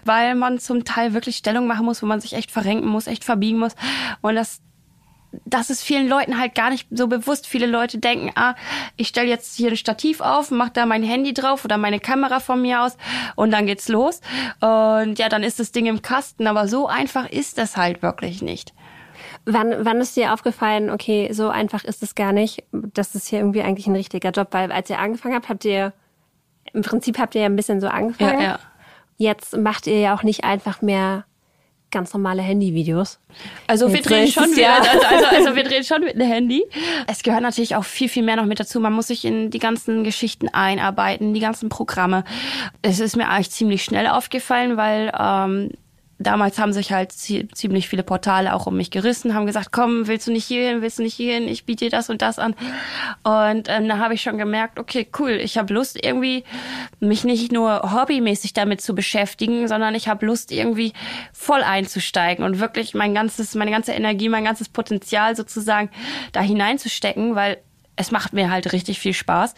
[0.04, 3.24] weil man zum Teil wirklich Stellung machen muss, wo man sich echt verrenken muss, echt
[3.24, 3.76] verbiegen muss.
[4.22, 4.62] Und das,
[5.46, 7.48] das ist vielen Leuten halt gar nicht so bewusst.
[7.48, 8.56] Viele Leute denken, ah,
[8.98, 12.42] ich stelle jetzt hier ein Stativ auf, mache da mein Handy drauf oder meine Kamera
[12.42, 12.98] von mir aus
[13.38, 14.20] und dann geht's los.
[14.60, 16.46] Und ja, dann ist das Ding im Kasten.
[16.46, 18.74] Aber so einfach ist das halt wirklich nicht.
[19.50, 23.40] Wann, wann ist dir aufgefallen, okay, so einfach ist es gar nicht, das ist hier
[23.40, 25.94] irgendwie eigentlich ein richtiger Job, weil als ihr angefangen habt, habt ihr,
[26.74, 28.42] im Prinzip habt ihr ja ein bisschen so angefangen.
[28.42, 28.60] Ja, ja.
[29.16, 31.24] Jetzt macht ihr ja auch nicht einfach mehr
[31.90, 33.20] ganz normale Handyvideos.
[33.68, 36.04] Also wir Jetzt drehen ist schon es wieder, ja- also, also, also wir drehen schon
[36.04, 36.66] mit einem Handy.
[37.08, 38.82] Es gehört natürlich auch viel, viel mehr noch mit dazu.
[38.82, 42.26] Man muss sich in die ganzen Geschichten einarbeiten, die ganzen Programme.
[42.82, 45.72] Es ist mir eigentlich ziemlich schnell aufgefallen, weil ähm,
[46.20, 50.08] damals haben sich halt zie- ziemlich viele Portale auch um mich gerissen, haben gesagt, komm,
[50.08, 52.56] willst du nicht hierhin, willst du nicht hierhin, ich biete dir das und das an.
[53.24, 56.44] Und ähm, da habe ich schon gemerkt, okay, cool, ich habe Lust irgendwie,
[57.00, 60.94] mich nicht nur hobbymäßig damit zu beschäftigen, sondern ich habe Lust irgendwie
[61.34, 65.90] voll einzusteigen und wirklich mein ganzes, meine ganze Energie, mein ganzes Potenzial sozusagen
[66.32, 67.58] da hineinzustecken, weil
[67.98, 69.54] es macht mir halt richtig viel Spaß.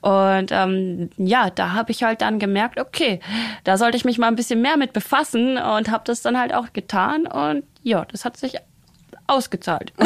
[0.00, 3.20] Und ähm, ja, da habe ich halt dann gemerkt, okay,
[3.64, 6.54] da sollte ich mich mal ein bisschen mehr mit befassen und habe das dann halt
[6.54, 7.26] auch getan.
[7.26, 8.54] Und ja, das hat sich
[9.26, 9.92] ausgezahlt.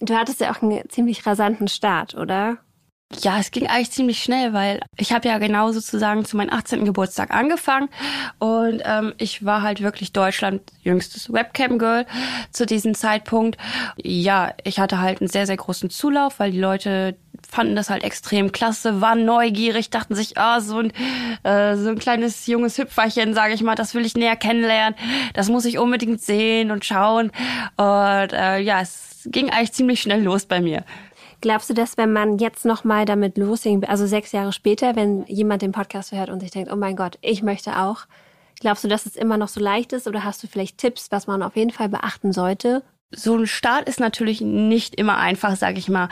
[0.00, 2.56] Du hattest ja auch einen ziemlich rasanten Start, oder?
[3.18, 6.84] Ja, es ging eigentlich ziemlich schnell, weil ich habe ja genau sozusagen zu meinem 18.
[6.84, 7.88] Geburtstag angefangen
[8.38, 12.06] und ähm, ich war halt wirklich Deutschland jüngstes Webcam-Girl
[12.52, 13.58] zu diesem Zeitpunkt.
[13.96, 17.16] Ja, ich hatte halt einen sehr, sehr großen Zulauf, weil die Leute
[17.50, 20.92] fanden das halt extrem klasse, waren neugierig, dachten sich, ah, so ein
[21.42, 24.94] äh, so ein kleines junges Hüpferchen, sage ich mal, das will ich näher kennenlernen,
[25.34, 27.32] das muss ich unbedingt sehen und schauen.
[27.76, 30.84] Und äh, ja, es ging eigentlich ziemlich schnell los bei mir.
[31.40, 35.62] Glaubst du, dass wenn man jetzt nochmal damit loslegen, also sechs Jahre später, wenn jemand
[35.62, 38.06] den Podcast hört und sich denkt, oh mein Gott, ich möchte auch,
[38.60, 41.26] glaubst du, dass es immer noch so leicht ist oder hast du vielleicht Tipps, was
[41.26, 42.82] man auf jeden Fall beachten sollte?
[43.12, 46.08] so ein Start ist natürlich nicht immer einfach, sage ich mal.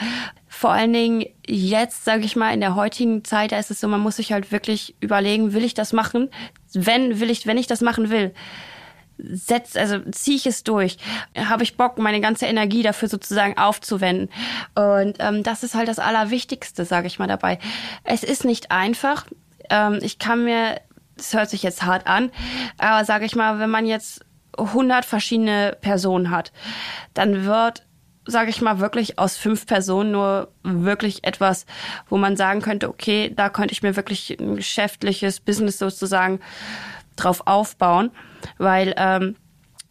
[0.48, 3.88] Vor allen Dingen jetzt, sage ich mal, in der heutigen Zeit, da ist es so,
[3.88, 6.28] man muss sich halt wirklich überlegen, will ich das machen?
[6.72, 8.34] Wenn will ich, wenn ich das machen will,
[9.18, 10.96] setz, also ziehe ich es durch,
[11.36, 14.30] habe ich Bock, meine ganze Energie dafür sozusagen aufzuwenden.
[14.74, 17.58] Und ähm, das ist halt das Allerwichtigste, sage ich mal dabei.
[18.04, 19.26] Es ist nicht einfach.
[19.70, 20.80] Ähm, ich kann mir,
[21.16, 22.30] das hört sich jetzt hart an,
[22.78, 24.24] aber sage ich mal, wenn man jetzt
[24.56, 26.52] 100 verschiedene Personen hat,
[27.14, 27.84] dann wird
[28.28, 31.64] sage ich mal, wirklich aus fünf Personen nur wirklich etwas,
[32.10, 36.40] wo man sagen könnte, okay, da könnte ich mir wirklich ein geschäftliches Business sozusagen
[37.16, 38.10] drauf aufbauen,
[38.58, 39.36] weil ähm,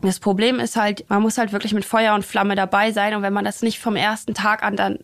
[0.01, 3.15] das Problem ist halt, man muss halt wirklich mit Feuer und Flamme dabei sein.
[3.15, 4.99] Und wenn man das nicht vom ersten Tag an dann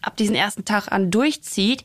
[0.00, 1.84] ab diesen ersten Tag an durchzieht,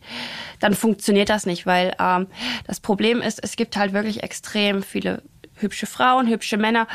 [0.60, 2.26] dann funktioniert das nicht, weil ähm,
[2.66, 5.22] das Problem ist, es gibt halt wirklich extrem viele
[5.54, 6.88] hübsche Frauen, hübsche Männer.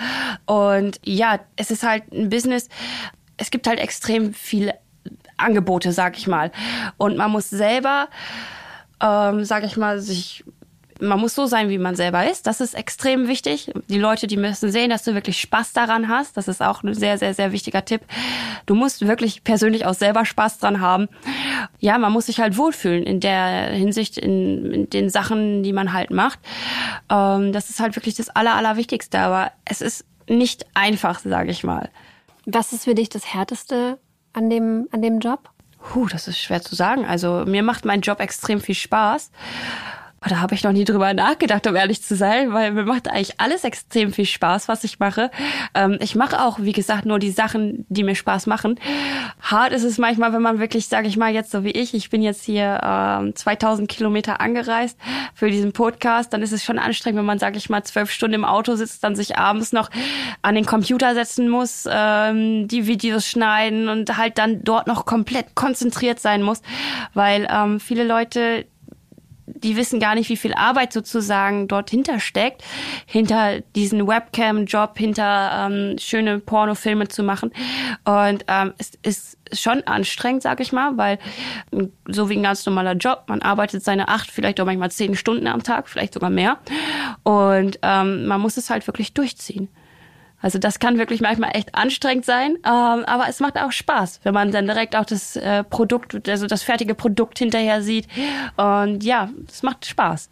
[0.46, 2.68] Und ja, es ist halt ein Business,
[3.36, 4.74] es gibt halt extrem viele
[5.36, 6.50] Angebote, sag ich mal.
[6.96, 8.08] Und man muss selber,
[9.00, 10.44] ähm, sag ich mal, sich
[11.02, 12.46] man muss so sein, wie man selber ist.
[12.46, 13.72] Das ist extrem wichtig.
[13.88, 16.36] Die Leute, die müssen sehen, dass du wirklich Spaß daran hast.
[16.36, 18.02] Das ist auch ein sehr, sehr, sehr wichtiger Tipp.
[18.66, 21.08] Du musst wirklich persönlich auch selber Spaß dran haben.
[21.80, 25.92] Ja, man muss sich halt wohlfühlen in der Hinsicht, in, in den Sachen, die man
[25.92, 26.38] halt macht.
[27.10, 29.18] Ähm, das ist halt wirklich das Aller, Allerwichtigste.
[29.18, 31.90] Aber es ist nicht einfach, sage ich mal.
[32.46, 33.98] Was ist für dich das Härteste
[34.32, 35.50] an dem, an dem Job?
[35.78, 37.04] Puh, das ist schwer zu sagen.
[37.04, 39.30] Also mir macht mein Job extrem viel Spaß.
[40.24, 43.08] Oh, da habe ich noch nie drüber nachgedacht, um ehrlich zu sein, weil mir macht
[43.08, 45.32] eigentlich alles extrem viel Spaß, was ich mache.
[45.74, 48.78] Ähm, ich mache auch, wie gesagt, nur die Sachen, die mir Spaß machen.
[49.40, 52.08] Hart ist es manchmal, wenn man wirklich, sage ich mal, jetzt so wie ich, ich
[52.08, 54.96] bin jetzt hier ähm, 2000 Kilometer angereist
[55.34, 58.34] für diesen Podcast, dann ist es schon anstrengend, wenn man, sage ich mal, zwölf Stunden
[58.34, 59.90] im Auto sitzt, dann sich abends noch
[60.42, 65.56] an den Computer setzen muss, ähm, die Videos schneiden und halt dann dort noch komplett
[65.56, 66.62] konzentriert sein muss,
[67.12, 68.66] weil ähm, viele Leute
[69.46, 72.62] die wissen gar nicht, wie viel Arbeit sozusagen dort hintersteckt,
[73.06, 77.52] hinter diesen Webcam-Job, hinter ähm, schöne Pornofilme zu machen.
[78.04, 81.18] Und ähm, es ist schon anstrengend, sag ich mal, weil
[82.08, 85.46] so wie ein ganz normaler Job, man arbeitet seine acht, vielleicht auch manchmal zehn Stunden
[85.46, 86.58] am Tag, vielleicht sogar mehr.
[87.22, 89.68] Und ähm, man muss es halt wirklich durchziehen.
[90.42, 94.34] Also das kann wirklich manchmal echt anstrengend sein, ähm, aber es macht auch Spaß, wenn
[94.34, 98.08] man dann direkt auch das äh, Produkt, also das fertige Produkt hinterher sieht.
[98.56, 100.28] Und ja, es macht Spaß.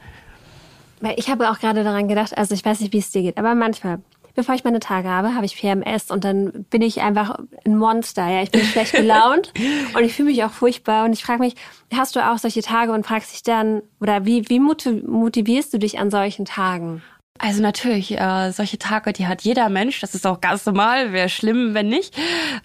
[1.00, 3.38] Weil ich habe auch gerade daran gedacht, also ich weiß nicht, wie es dir geht,
[3.38, 4.00] aber manchmal,
[4.34, 8.28] bevor ich meine Tage habe, habe ich PMS und dann bin ich einfach ein Monster.
[8.28, 9.52] Ja, ich bin schlecht gelaunt
[9.94, 11.54] und ich fühle mich auch furchtbar und ich frage mich,
[11.94, 16.00] hast du auch solche Tage und fragst dich dann oder wie wie motivierst du dich
[16.00, 17.00] an solchen Tagen?
[17.42, 20.00] Also natürlich, äh, solche Tage, die hat jeder Mensch.
[20.00, 21.12] Das ist auch ganz normal.
[21.12, 22.14] Wäre schlimm, wenn nicht.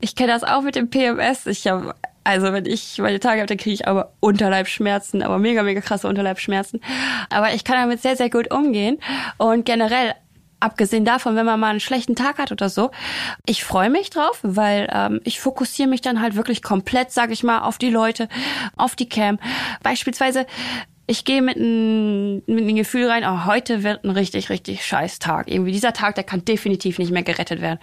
[0.02, 1.46] Ich kenne das auch mit dem PMS.
[1.46, 5.62] Ich habe also wenn ich meine Tage habe, dann kriege ich aber Unterleibschmerzen, aber mega,
[5.62, 6.82] mega krasse Unterleibschmerzen.
[7.30, 8.98] Aber ich kann damit sehr, sehr gut umgehen.
[9.38, 10.16] Und generell,
[10.60, 12.90] abgesehen davon, wenn man mal einen schlechten Tag hat oder so,
[13.46, 17.44] ich freue mich drauf, weil ähm, ich fokussiere mich dann halt wirklich komplett, sage ich
[17.44, 18.28] mal, auf die Leute,
[18.76, 19.38] auf die Cam.
[19.84, 20.48] Beispielsweise
[21.08, 25.20] ich gehe mit einem mit einem Gefühl rein, oh, heute wird ein richtig, richtig scheiß
[25.20, 25.50] Tag.
[25.50, 27.80] Irgendwie dieser Tag, der kann definitiv nicht mehr gerettet werden.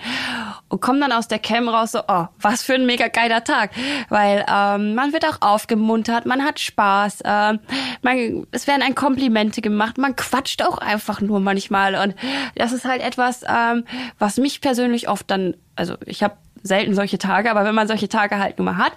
[0.68, 3.70] Und komme dann aus der Cam raus so, oh, was für ein mega geiler Tag.
[4.08, 7.60] Weil ähm, man wird auch aufgemuntert, man hat Spaß, ähm,
[8.02, 11.94] man, es werden ein Komplimente gemacht, man quatscht auch einfach nur manchmal.
[11.94, 12.16] Und
[12.56, 13.84] das ist halt etwas, ähm,
[14.18, 18.08] was mich persönlich oft dann, also ich habe selten solche Tage, aber wenn man solche
[18.08, 18.92] Tage halt nur mal hat,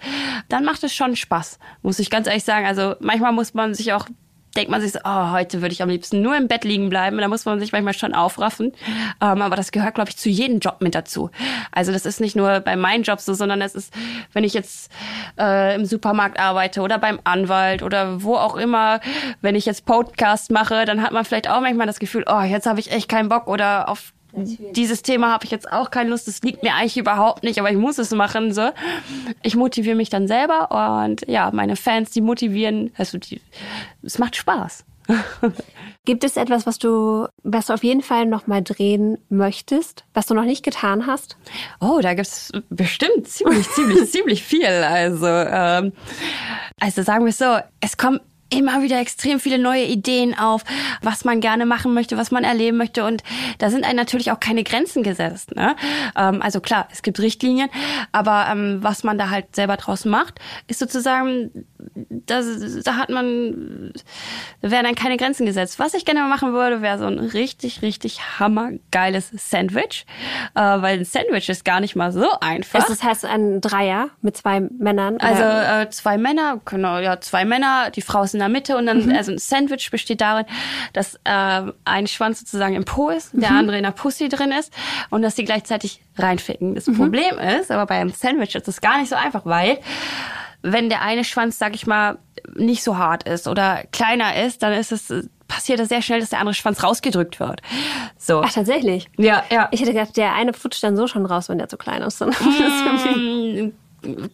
[0.50, 2.66] dann macht es schon Spaß, muss ich ganz ehrlich sagen.
[2.66, 4.08] Also manchmal muss man sich auch
[4.56, 7.18] denkt man sich so, oh, heute würde ich am liebsten nur im Bett liegen bleiben.
[7.18, 8.72] Da muss man sich manchmal schon aufraffen.
[9.22, 11.30] Ähm, aber das gehört, glaube ich, zu jedem Job mit dazu.
[11.72, 13.94] Also das ist nicht nur bei meinen Jobs so, sondern es ist,
[14.34, 14.92] wenn ich jetzt
[15.38, 19.02] äh, im Supermarkt arbeite oder beim Anwalt oder wo auch immer,
[19.42, 22.66] wenn ich jetzt Podcast mache, dann hat man vielleicht auch manchmal das Gefühl, oh, jetzt
[22.66, 24.14] habe ich echt keinen Bock oder auf.
[24.36, 27.72] Dieses Thema habe ich jetzt auch keine Lust, das liegt mir eigentlich überhaupt nicht, aber
[27.72, 28.54] ich muss es machen.
[28.54, 28.70] So.
[29.44, 33.42] Ich motiviere mich dann selber und ja, meine Fans, die motivieren, also die,
[34.04, 34.86] es macht Spaß.
[36.06, 40.26] Gibt es etwas, was du, was du auf jeden Fall noch mal drehen möchtest, was
[40.26, 41.38] du noch nicht getan hast?
[41.80, 44.66] Oh, da gibt es bestimmt ziemlich, ziemlich, ziemlich viel.
[44.66, 45.94] Also, ähm,
[46.80, 50.64] also sagen wir es so, es kommt immer wieder extrem viele neue Ideen auf,
[51.02, 53.04] was man gerne machen möchte, was man erleben möchte.
[53.04, 53.24] Und
[53.58, 55.56] da sind einem natürlich auch keine Grenzen gesetzt.
[55.56, 55.76] Ne?
[56.16, 57.70] Ähm, also klar, es gibt Richtlinien,
[58.12, 63.92] aber ähm, was man da halt selber draus macht, ist sozusagen, das, da hat man,
[64.62, 65.80] da werden dann keine Grenzen gesetzt.
[65.80, 70.06] Was ich gerne mal machen würde, wäre so ein richtig, richtig hammergeiles Sandwich,
[70.54, 72.86] äh, weil ein Sandwich ist gar nicht mal so einfach.
[72.88, 75.18] Das heißt ein Dreier mit zwei Männern?
[75.18, 78.86] Also äh, zwei Männer, genau, ja, zwei Männer, die Frau ist in der Mitte und
[78.86, 79.16] dann, mhm.
[79.16, 80.46] also ein Sandwich besteht darin,
[80.94, 83.58] dass äh, ein Schwanz sozusagen im Po ist, der mhm.
[83.58, 84.74] andere in der Pussy drin ist
[85.10, 86.76] und dass sie gleichzeitig reinficken.
[86.76, 86.98] Das mhm.
[86.98, 89.80] Problem ist, aber bei einem Sandwich ist das gar nicht so einfach, weil
[90.62, 92.18] wenn der eine Schwanz, sag ich mal,
[92.56, 95.12] nicht so hart ist oder kleiner ist, dann ist es
[95.48, 97.62] passiert das sehr schnell, dass der andere Schwanz rausgedrückt wird.
[98.18, 98.42] So.
[98.44, 99.08] Ach, tatsächlich?
[99.18, 99.68] Ja, ja.
[99.72, 102.24] Ich hätte gedacht, der eine flutscht dann so schon raus, wenn der zu klein ist.
[103.16, 103.72] Mm,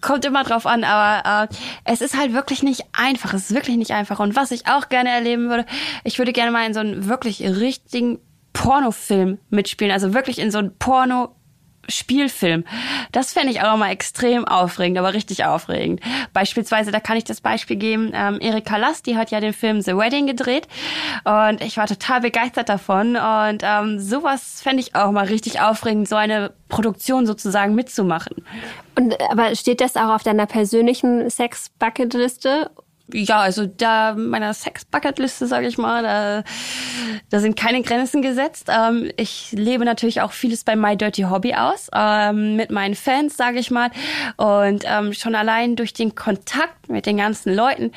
[0.02, 1.56] kommt immer drauf an, aber äh,
[1.86, 3.34] es ist halt wirklich nicht einfach.
[3.34, 4.20] Es ist wirklich nicht einfach.
[4.20, 5.66] Und was ich auch gerne erleben würde,
[6.04, 8.20] ich würde gerne mal in so einen wirklich richtigen
[8.54, 9.92] Pornofilm mitspielen.
[9.92, 11.36] Also wirklich in so einen Porno
[11.90, 12.64] Spielfilm.
[13.12, 16.02] Das fände ich auch mal extrem aufregend, aber richtig aufregend.
[16.34, 19.82] Beispielsweise, da kann ich das Beispiel geben, ähm, Erika Last, die hat ja den Film
[19.82, 20.68] The Wedding gedreht
[21.24, 26.08] und ich war total begeistert davon und ähm, sowas fände ich auch mal richtig aufregend,
[26.08, 28.46] so eine Produktion sozusagen mitzumachen.
[28.96, 32.72] Und aber steht das auch auf deiner persönlichen Sex-Bucket-Liste
[33.14, 36.44] ja, also da meiner Sex-Bucket-Liste, sage ich mal, da,
[37.30, 38.68] da sind keine Grenzen gesetzt.
[38.70, 43.38] Ähm, ich lebe natürlich auch vieles bei My Dirty Hobby aus, ähm, mit meinen Fans,
[43.38, 43.92] sage ich mal.
[44.38, 47.92] Und ähm, schon allein durch den Kontakt mit den ganzen Leuten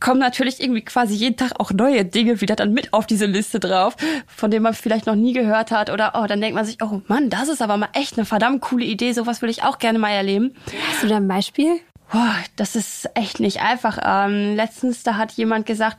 [0.00, 3.58] kommen natürlich irgendwie quasi jeden Tag auch neue Dinge wieder dann mit auf diese Liste
[3.58, 5.90] drauf, von denen man vielleicht noch nie gehört hat.
[5.90, 8.60] Oder oh, dann denkt man sich, oh Mann, das ist aber mal echt eine verdammt
[8.60, 10.54] coole Idee, sowas will ich auch gerne mal erleben.
[10.90, 11.80] Hast du da ein Beispiel?
[12.12, 13.98] Boah, das ist echt nicht einfach.
[14.04, 15.98] Ähm, letztens, da hat jemand gesagt,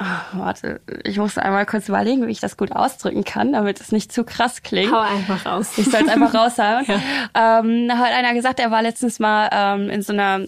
[0.00, 3.90] oh, warte, ich muss einmal kurz überlegen, wie ich das gut ausdrücken kann, damit es
[3.92, 4.92] nicht zu krass klingt.
[4.92, 5.72] Hau einfach raus.
[5.76, 6.84] Ich soll es einfach raushauen.
[6.86, 7.60] ja.
[7.60, 10.42] ähm, da hat einer gesagt, er war letztens mal ähm, in so einer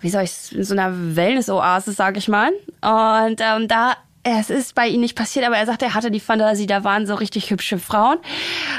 [0.00, 2.50] wie soll ich in so einer Wellness-Oase, sag ich mal.
[2.80, 6.20] Und ähm, da es ist bei ihm nicht passiert, aber er sagte, er hatte die
[6.20, 8.18] Fantasie, da waren so richtig hübsche Frauen.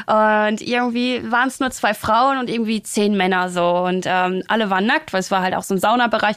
[0.05, 3.67] Und irgendwie waren es nur zwei Frauen und irgendwie zehn Männer so.
[3.67, 6.35] Und ähm, alle waren nackt, weil es war halt auch so ein Saunabereich.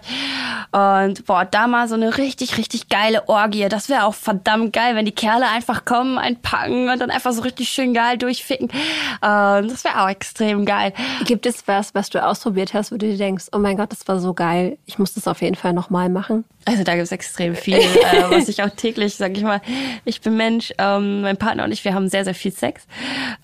[0.72, 3.68] Und boah, da mal so eine richtig, richtig geile Orgie.
[3.68, 7.42] Das wäre auch verdammt geil, wenn die Kerle einfach kommen, einpacken und dann einfach so
[7.42, 8.68] richtig schön geil durchficken.
[8.68, 10.94] Und das wäre auch extrem geil.
[11.26, 14.08] Gibt es was, was du ausprobiert hast, wo du dir denkst, oh mein Gott, das
[14.08, 16.44] war so geil, ich muss das auf jeden Fall nochmal machen?
[16.66, 19.60] Also da gibt es extrem viel, äh, was ich auch täglich, sag ich mal,
[20.04, 22.86] ich bin Mensch, ähm, mein Partner und ich, wir haben sehr, sehr viel Sex.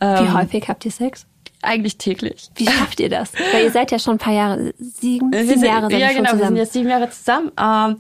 [0.00, 1.26] Ähm, Wie häufig habt ihr Sex?
[1.62, 2.48] Eigentlich täglich.
[2.54, 3.32] Wie schafft ihr das?
[3.52, 6.30] Weil ihr seid ja schon ein paar Jahre, sieben, sieben sind, Jahre seid Ja, genau,
[6.30, 6.40] zusammen.
[6.40, 7.52] wir sind jetzt sieben Jahre zusammen.
[7.60, 7.96] Ähm,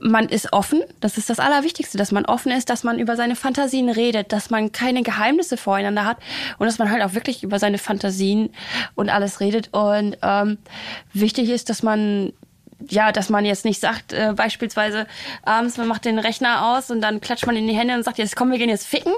[0.00, 3.34] man ist offen, das ist das Allerwichtigste, dass man offen ist, dass man über seine
[3.34, 6.18] Fantasien redet, dass man keine Geheimnisse voreinander hat
[6.58, 8.50] und dass man halt auch wirklich über seine Fantasien
[8.94, 9.70] und alles redet.
[9.72, 10.58] Und ähm,
[11.14, 12.32] wichtig ist, dass man
[12.88, 15.06] ja, dass man jetzt nicht sagt, äh, beispielsweise
[15.44, 18.18] abends, man macht den Rechner aus und dann klatscht man in die Hände und sagt,
[18.18, 19.12] jetzt komm, wir gehen jetzt ficken.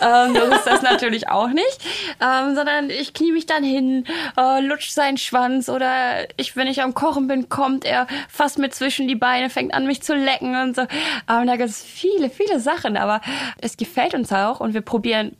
[0.00, 1.80] Ähm, so ist das natürlich auch nicht.
[2.20, 4.04] Ähm, sondern ich knie mich dann hin,
[4.36, 8.74] äh, lutsch seinen Schwanz oder ich, wenn ich am Kochen bin, kommt er fast mit
[8.74, 10.82] zwischen die Beine, fängt an, mich zu lecken und so.
[10.82, 13.20] Ähm, da gibt es viele, viele Sachen, aber
[13.60, 15.36] es gefällt uns auch und wir probieren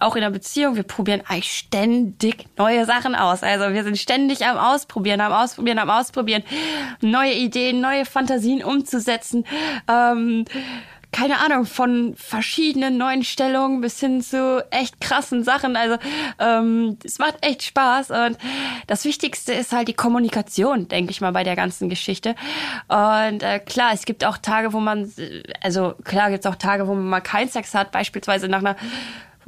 [0.00, 3.42] auch in der Beziehung, wir probieren eigentlich ständig neue Sachen aus.
[3.42, 6.42] Also wir sind ständig am Ausprobieren, am Ausprobieren, am Ausprobieren,
[7.00, 9.44] neue Ideen, neue Fantasien umzusetzen.
[9.88, 10.46] Ähm,
[11.12, 15.76] keine Ahnung, von verschiedenen neuen Stellungen bis hin zu echt krassen Sachen.
[15.76, 15.96] Also
[16.38, 18.38] ähm, es macht echt Spaß und
[18.86, 22.36] das Wichtigste ist halt die Kommunikation, denke ich mal, bei der ganzen Geschichte.
[22.88, 25.12] Und äh, klar, es gibt auch Tage, wo man,
[25.62, 28.76] also klar gibt es auch Tage, wo man mal keinen Sex hat, beispielsweise nach einer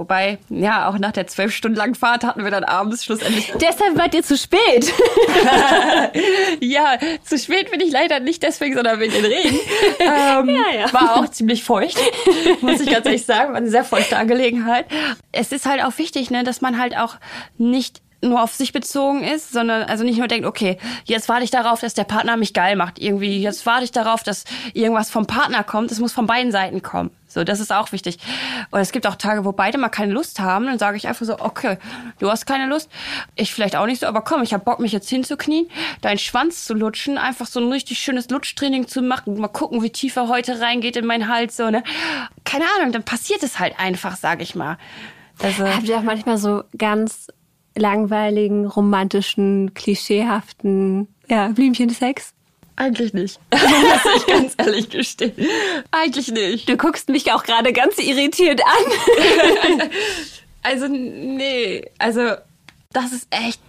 [0.02, 3.52] Wobei, ja, auch nach der zwölf Stunden langen Fahrt hatten wir dann abends schlussendlich.
[3.60, 4.92] Deshalb wart ihr zu spät.
[6.60, 9.60] ja, zu spät bin ich leider nicht deswegen, sondern wegen den Regen.
[10.00, 10.92] Ähm, ja, ja.
[10.92, 11.96] War auch ziemlich feucht,
[12.60, 13.50] muss ich ganz ehrlich sagen.
[13.50, 14.86] War eine sehr feuchte Angelegenheit.
[15.30, 17.16] Es ist halt auch wichtig, ne, dass man halt auch
[17.56, 21.50] nicht nur auf sich bezogen ist, sondern also nicht nur denkt, okay, jetzt warte ich
[21.52, 22.98] darauf, dass der Partner mich geil macht.
[22.98, 25.92] Irgendwie, jetzt warte ich darauf, dass irgendwas vom Partner kommt.
[25.92, 27.10] Es muss von beiden Seiten kommen.
[27.32, 28.18] So, das ist auch wichtig.
[28.70, 30.66] Und es gibt auch Tage, wo beide mal keine Lust haben.
[30.66, 31.78] Dann sage ich einfach so, okay,
[32.18, 32.90] du hast keine Lust.
[33.34, 35.68] Ich vielleicht auch nicht so, aber komm, ich habe Bock, mich jetzt hinzuknien,
[36.00, 39.38] deinen Schwanz zu lutschen, einfach so ein richtig schönes Lutschtraining zu machen.
[39.38, 41.56] Mal gucken, wie tief er heute reingeht in meinen Hals.
[41.56, 41.82] So, ne?
[42.44, 44.78] Keine Ahnung, dann passiert es halt einfach, sage ich mal.
[45.42, 47.28] Also, Habt ihr auch manchmal so ganz
[47.74, 52.34] langweiligen, romantischen, klischeehaften ja, Blümchensex?
[52.82, 53.38] Eigentlich nicht.
[53.52, 55.34] Muss ich ganz ehrlich gestehen.
[55.92, 56.68] Eigentlich nicht.
[56.68, 59.80] Du guckst mich auch gerade ganz irritiert an.
[60.64, 61.88] also, nee.
[61.98, 62.32] Also,
[62.92, 63.60] das ist echt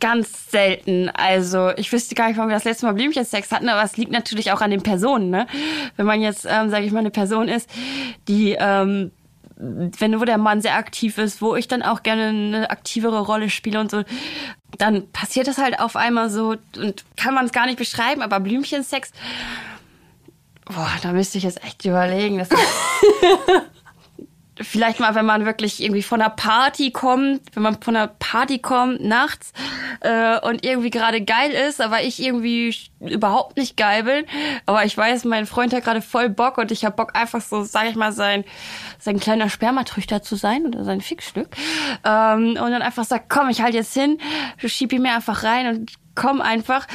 [0.00, 1.08] ganz selten.
[1.08, 4.12] Also, ich wüsste gar nicht, wann wir das letzte Mal Blümchensex hatten, aber es liegt
[4.12, 5.46] natürlich auch an den Personen, ne?
[5.96, 7.70] Wenn man jetzt, ähm, sage ich mal, eine Person ist,
[8.28, 9.12] die ähm,
[9.60, 13.50] wenn wo der Mann sehr aktiv ist, wo ich dann auch gerne eine aktivere Rolle
[13.50, 14.04] spiele und so,
[14.78, 18.38] dann passiert das halt auf einmal so und kann man es gar nicht beschreiben, aber
[18.38, 19.10] Blümchensex,
[20.66, 22.38] boah, da müsste ich jetzt echt überlegen.
[22.38, 22.48] Das
[24.60, 28.58] vielleicht mal, wenn man wirklich irgendwie von einer Party kommt, wenn man von einer Party
[28.58, 29.52] kommt nachts
[30.00, 34.24] äh, und irgendwie gerade geil ist, aber ich irgendwie überhaupt nicht geil bin,
[34.66, 37.62] aber ich weiß, mein Freund hat gerade voll Bock und ich habe Bock einfach so,
[37.62, 38.44] sag ich mal, sein
[38.98, 41.48] sein kleiner Spermatrüchter zu sein oder sein Fixstück
[42.04, 44.18] ähm, und dann einfach sagt, komm, ich halt jetzt hin,
[44.64, 46.86] schieb ihn mir einfach rein und komm einfach.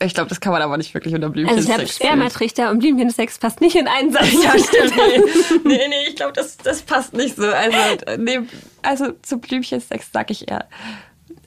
[0.00, 1.68] Ich glaube, das kann man aber nicht wirklich unter Blümchensex.
[1.68, 4.32] Also ich habe Spermatrichter und Blümchensex passt nicht in einen Satz.
[4.32, 4.94] ja, stimmt.
[5.64, 7.46] Nee, nee, nee ich glaube, das, das passt nicht so.
[7.46, 7.76] Also,
[8.18, 8.40] nee,
[8.82, 10.66] also zu Blümchensex sag ich eher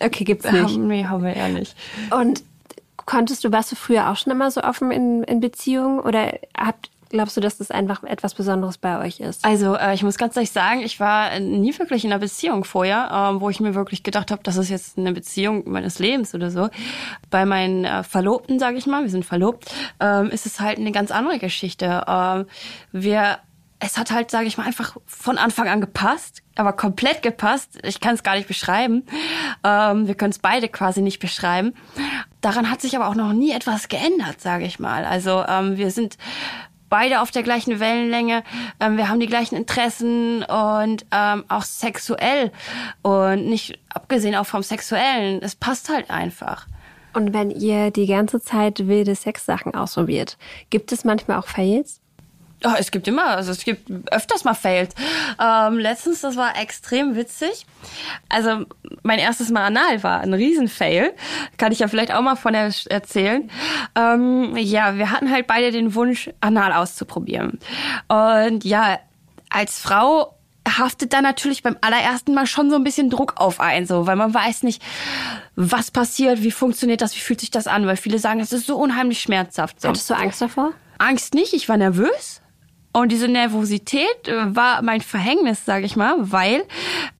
[0.03, 0.77] Okay, gibt's nicht.
[0.77, 1.75] Nee, haben wir ja nicht.
[2.09, 2.43] Und
[3.05, 6.89] konntest du, warst du früher auch schon immer so offen in, in Beziehungen oder habt,
[7.11, 9.45] glaubst du, dass das einfach etwas Besonderes bei euch ist?
[9.45, 13.09] Also äh, ich muss ganz ehrlich sagen, ich war nie wirklich in einer Beziehung vorher,
[13.11, 16.51] ähm, wo ich mir wirklich gedacht habe, das ist jetzt eine Beziehung meines Lebens oder
[16.51, 16.69] so.
[17.29, 20.91] Bei meinen äh, Verlobten, sage ich mal, wir sind verlobt, ähm, ist es halt eine
[20.91, 22.03] ganz andere Geschichte.
[22.07, 22.45] Ähm,
[22.91, 23.39] wir
[23.83, 27.79] es hat halt, sage ich mal, einfach von Anfang an gepasst, aber komplett gepasst.
[27.81, 29.07] Ich kann es gar nicht beschreiben.
[29.63, 31.73] Ähm, wir können es beide quasi nicht beschreiben.
[32.41, 35.03] Daran hat sich aber auch noch nie etwas geändert, sage ich mal.
[35.03, 36.17] Also ähm, wir sind
[36.91, 38.43] beide auf der gleichen Wellenlänge.
[38.79, 42.51] Ähm, wir haben die gleichen Interessen und ähm, auch sexuell
[43.01, 45.41] und nicht abgesehen auch vom Sexuellen.
[45.41, 46.67] Es passt halt einfach.
[47.13, 50.37] Und wenn ihr die ganze Zeit wilde Sexsachen ausprobiert,
[50.69, 52.00] gibt es manchmal auch Fails?
[52.63, 54.93] Oh, es gibt immer, also es gibt öfters mal Fails.
[55.39, 57.65] Ähm, letztens, das war extrem witzig.
[58.29, 58.65] Also
[59.01, 61.13] mein erstes Mal anal war ein Riesenfail.
[61.57, 63.49] Kann ich ja vielleicht auch mal von er erzählen.
[63.95, 67.59] Ähm, ja, wir hatten halt beide den Wunsch, anal auszuprobieren.
[68.07, 68.99] Und ja,
[69.49, 70.35] als Frau
[70.67, 74.15] haftet da natürlich beim allerersten Mal schon so ein bisschen Druck auf ein, so, weil
[74.15, 74.81] man weiß nicht,
[75.55, 78.67] was passiert, wie funktioniert das, wie fühlt sich das an, weil viele sagen, es ist
[78.67, 79.81] so unheimlich schmerzhaft.
[79.81, 79.89] So.
[79.89, 80.73] Hattest du Angst davor?
[80.99, 82.40] Angst nicht, ich war nervös.
[82.93, 86.63] Und diese Nervosität äh, war mein Verhängnis, sage ich mal, weil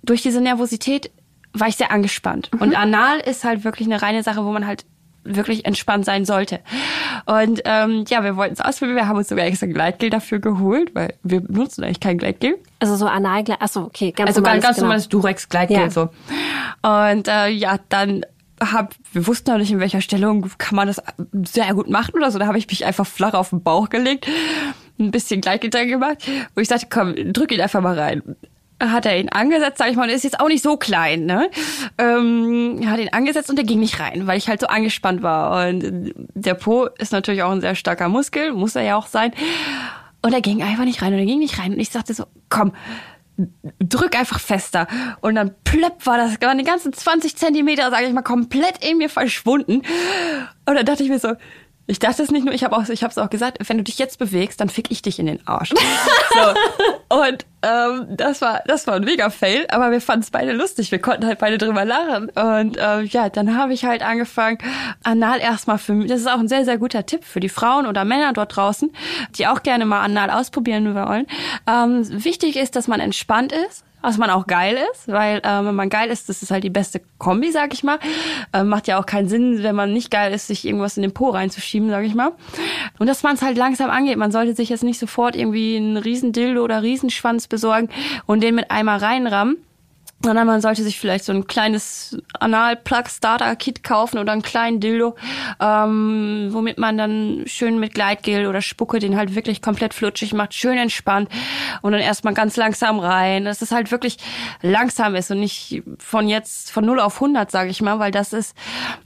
[0.04, 1.12] durch diese Nervosität
[1.54, 2.50] war ich sehr angespannt.
[2.54, 2.62] Mhm.
[2.62, 4.86] Und anal ist halt wirklich eine reine Sache, wo man halt
[5.24, 6.60] wirklich entspannt sein sollte.
[7.26, 8.98] Und ähm, ja, wir wollten es ausprobieren.
[8.98, 12.58] Wir haben uns sogar extra Gleitgel dafür geholt, weil wir benutzen eigentlich kein Gleitgel.
[12.80, 14.88] Also so Analgel, achso, okay, ganz also normales, ganz genau.
[14.88, 15.90] normales Durex-Gleitgel ja.
[15.90, 16.10] so.
[16.82, 18.26] Und äh, ja, dann
[18.60, 21.02] hab, wir wussten auch nicht, in welcher Stellung kann man das
[21.46, 22.40] sehr gut machen oder so.
[22.40, 24.28] Da habe ich mich einfach flach auf den Bauch gelegt
[25.02, 26.18] ein bisschen Gleitgetränk gemacht.
[26.56, 28.22] Und ich sagte, komm, drück ihn einfach mal rein.
[28.80, 31.52] Hat er ihn angesetzt, sag ich mal, und ist jetzt auch nicht so klein, ne?
[32.00, 35.68] Ähm, hat ihn angesetzt und er ging nicht rein, weil ich halt so angespannt war.
[35.68, 39.34] Und der Po ist natürlich auch ein sehr starker Muskel, muss er ja auch sein.
[40.24, 41.74] Und er ging einfach nicht rein und er ging nicht rein.
[41.74, 42.74] Und ich sagte so, komm,
[43.80, 44.88] drück einfach fester.
[45.22, 48.98] Und dann plöpp war das, waren die ganzen 20 Zentimeter, sage ich mal, komplett in
[48.98, 49.82] mir verschwunden.
[50.66, 51.34] Und dann dachte ich mir so,
[51.92, 54.18] ich dachte es nicht nur, ich habe auch, es auch gesagt, wenn du dich jetzt
[54.18, 55.72] bewegst, dann fick ich dich in den Arsch.
[56.34, 57.18] so.
[57.18, 60.90] Und ähm, das war, das war ein mega Fail, aber wir fanden es beide lustig.
[60.94, 62.30] Wir konnten halt beide drüber lachen.
[62.30, 64.60] Und ähm, ja, dann habe ich halt angefangen,
[65.04, 66.08] anal erstmal für mich.
[66.08, 68.94] Das ist auch ein sehr, sehr guter Tipp für die Frauen oder Männer dort draußen,
[69.36, 71.28] die auch gerne mal anal ausprobieren wollen.
[71.68, 75.76] Ähm, wichtig ist, dass man entspannt ist was man auch geil ist, weil äh, wenn
[75.76, 78.00] man geil ist, das ist halt die beste Kombi, sag ich mal.
[78.54, 81.14] Äh, macht ja auch keinen Sinn, wenn man nicht geil ist, sich irgendwas in den
[81.14, 82.32] Po reinzuschieben, sag ich mal.
[83.00, 84.18] Und dass man es halt langsam angeht.
[84.18, 87.90] Man sollte sich jetzt nicht sofort irgendwie einen Riesendildo oder Riesenschwanz besorgen
[88.26, 89.58] und den mit einmal reinrammen
[90.24, 95.16] sondern man sollte sich vielleicht so ein kleines Anal-Plug-Starter-Kit kaufen oder einen kleinen Dildo,
[95.60, 100.54] ähm, womit man dann schön mit Gleitgel oder Spucke den halt wirklich komplett flutschig macht,
[100.54, 101.30] schön entspannt
[101.82, 104.18] und dann erstmal ganz langsam rein, dass es halt wirklich
[104.62, 108.34] langsam ist und nicht von jetzt von 0 auf 100, sage ich mal, weil das
[108.34, 108.56] ist,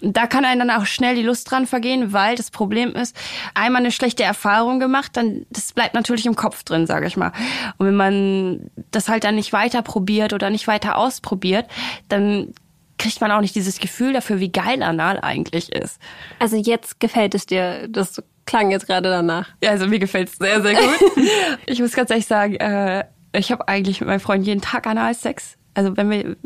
[0.01, 3.15] da kann einem dann auch schnell die Lust dran vergehen, weil das Problem ist,
[3.53, 7.31] einmal eine schlechte Erfahrung gemacht, dann das bleibt natürlich im Kopf drin, sage ich mal.
[7.77, 11.65] Und wenn man das halt dann nicht weiter probiert oder nicht weiter ausprobiert,
[12.09, 12.53] dann
[12.97, 15.99] kriegt man auch nicht dieses Gefühl dafür, wie geil Anal eigentlich ist.
[16.39, 19.49] Also jetzt gefällt es dir, das klang jetzt gerade danach.
[19.61, 20.99] Ja, also mir gefällt es sehr, sehr gut.
[21.65, 25.57] ich muss ganz ehrlich sagen, äh, ich habe eigentlich mit meinem Freund jeden Tag Analsex.
[25.73, 26.37] Also wenn wir,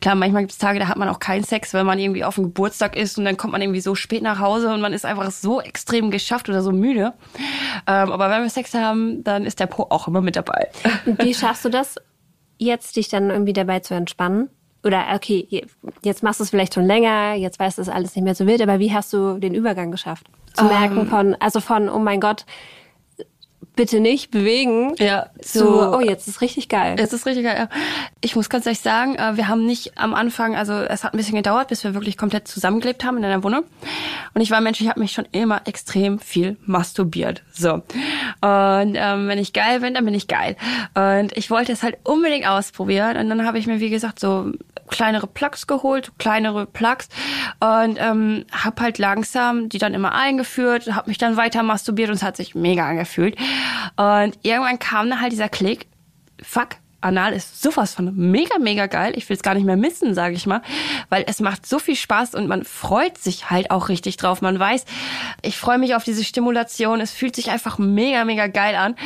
[0.00, 2.34] klar, manchmal gibt es Tage, da hat man auch keinen Sex, wenn man irgendwie auf
[2.34, 5.06] dem Geburtstag ist und dann kommt man irgendwie so spät nach Hause und man ist
[5.06, 7.12] einfach so extrem geschafft oder so müde.
[7.86, 10.68] Ähm, aber wenn wir Sex haben, dann ist der Po auch immer mit dabei.
[11.04, 11.94] Wie schaffst du das,
[12.58, 14.48] jetzt dich dann irgendwie dabei zu entspannen?
[14.84, 15.66] Oder okay,
[16.02, 18.46] jetzt machst du es vielleicht schon länger, jetzt weißt du, dass alles nicht mehr so
[18.46, 20.26] wild, aber wie hast du den Übergang geschafft?
[20.54, 21.08] Zu um, merken ähm.
[21.08, 22.46] von, also von, oh mein Gott,
[23.76, 24.94] bitte nicht bewegen.
[24.98, 25.26] Ja.
[25.40, 26.96] So, oh, jetzt ist richtig geil.
[26.98, 27.56] Jetzt ist richtig geil.
[27.56, 27.68] Ja.
[28.22, 31.18] Ich muss ganz ehrlich sagen, äh, wir haben nicht am Anfang, also es hat ein
[31.18, 33.64] bisschen gedauert, bis wir wirklich komplett zusammengelebt haben in einer Wohnung.
[34.34, 37.42] Und ich war Mensch, ich habe mich schon immer extrem viel masturbiert.
[37.52, 37.74] So.
[37.74, 37.84] Und
[38.40, 40.56] ähm, wenn ich geil bin, dann bin ich geil.
[40.94, 43.16] Und ich wollte es halt unbedingt ausprobieren.
[43.18, 44.52] Und dann habe ich mir, wie gesagt, so
[44.88, 47.08] kleinere Plugs geholt, kleinere Plugs
[47.60, 52.16] und ähm, habe halt langsam die dann immer eingeführt, habe mich dann weiter masturbiert und
[52.16, 53.36] es hat sich mega angefühlt.
[53.96, 55.86] Und irgendwann kam dann halt dieser Klick,
[56.42, 56.70] fuck,
[57.00, 59.12] Anal ist sowas von mega, mega geil.
[59.16, 60.62] Ich will es gar nicht mehr missen, sage ich mal,
[61.08, 64.42] weil es macht so viel Spaß und man freut sich halt auch richtig drauf.
[64.42, 64.84] Man weiß,
[65.42, 67.00] ich freue mich auf diese Stimulation.
[67.00, 68.96] Es fühlt sich einfach mega, mega geil an.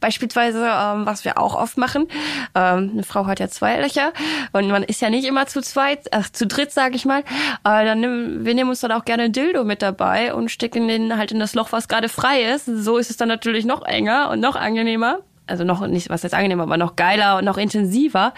[0.00, 2.08] Beispielsweise, ähm, was wir auch oft machen,
[2.54, 4.12] ähm, eine Frau hat ja zwei Löcher
[4.52, 7.20] und man ist ja nicht immer zu zweit, ach, zu dritt, sage ich mal.
[7.20, 10.86] Äh, dann nehmen, wir nehmen uns dann auch gerne ein Dildo mit dabei und stecken
[10.86, 12.66] den halt in das Loch, was gerade frei ist.
[12.66, 16.34] So ist es dann natürlich noch enger und noch angenehmer also noch nicht, was jetzt
[16.34, 18.34] angenehm, aber noch geiler und noch intensiver.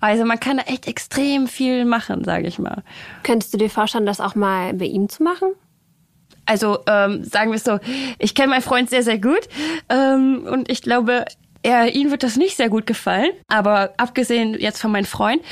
[0.00, 2.82] Also man kann da echt extrem viel machen, sage ich mal.
[3.22, 5.48] Könntest du dir vorstellen, das auch mal bei ihm zu machen?
[6.44, 7.78] Also ähm, sagen wir es so,
[8.18, 9.48] ich kenne meinen Freund sehr, sehr gut
[9.88, 11.24] ähm, und ich glaube,
[11.62, 13.30] er, ihnen wird das nicht sehr gut gefallen.
[13.48, 15.42] Aber abgesehen jetzt von meinem Freund,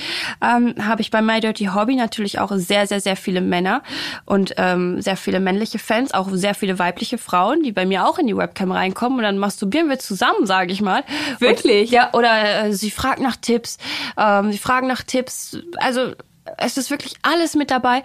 [0.42, 3.82] ähm, habe ich bei My Dirty Hobby natürlich auch sehr, sehr, sehr viele Männer
[4.26, 8.18] und ähm, sehr viele männliche Fans, auch sehr viele weibliche Frauen, die bei mir auch
[8.18, 11.04] in die Webcam reinkommen und dann masturbieren wir zusammen, sage ich mal.
[11.38, 11.88] Wirklich?
[11.88, 13.78] Und, ja, oder äh, sie fragt nach Tipps,
[14.16, 16.12] ähm, sie fragen nach Tipps, also
[16.56, 18.02] es ist wirklich alles mit dabei.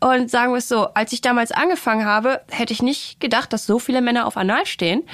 [0.00, 3.66] Und sagen wir es so, als ich damals angefangen habe, hätte ich nicht gedacht, dass
[3.66, 5.04] so viele Männer auf Anal stehen.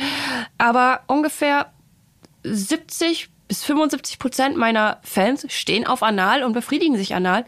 [0.58, 1.72] Aber ungefähr
[2.44, 7.44] 70 bis 75 Prozent meiner Fans stehen auf Anal und befriedigen sich anal,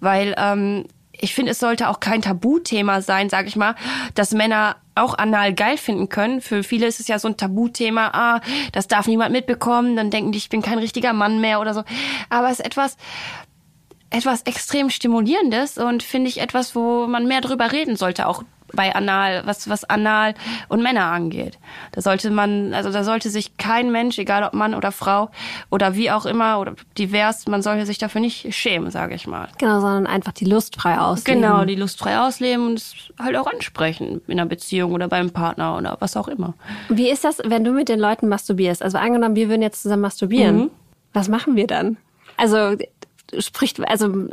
[0.00, 3.74] weil ähm, ich finde, es sollte auch kein Tabuthema sein, sage ich mal,
[4.14, 6.40] dass Männer auch anal geil finden können.
[6.40, 8.40] Für viele ist es ja so ein Tabuthema, ah,
[8.72, 11.84] das darf niemand mitbekommen, dann denken die, ich bin kein richtiger Mann mehr oder so.
[12.30, 12.96] Aber es ist etwas,
[14.10, 18.94] etwas extrem Stimulierendes und finde ich etwas, wo man mehr drüber reden sollte, auch bei
[18.94, 20.34] Anal, was, was Anal
[20.68, 21.58] und Männer angeht.
[21.92, 25.30] Da sollte man, also da sollte sich kein Mensch, egal ob Mann oder Frau
[25.70, 29.48] oder wie auch immer oder divers, man sollte sich dafür nicht schämen, sage ich mal.
[29.58, 31.42] Genau, sondern einfach die Lust frei ausleben.
[31.42, 35.30] Genau, die Lust frei ausleben und es halt auch ansprechen in einer Beziehung oder beim
[35.30, 36.54] Partner oder was auch immer.
[36.88, 38.82] Wie ist das, wenn du mit den Leuten masturbierst?
[38.82, 40.56] Also angenommen, wir würden jetzt zusammen masturbieren.
[40.56, 40.70] Mhm.
[41.12, 41.96] Was machen wir dann?
[42.36, 42.76] Also
[43.38, 44.28] spricht, also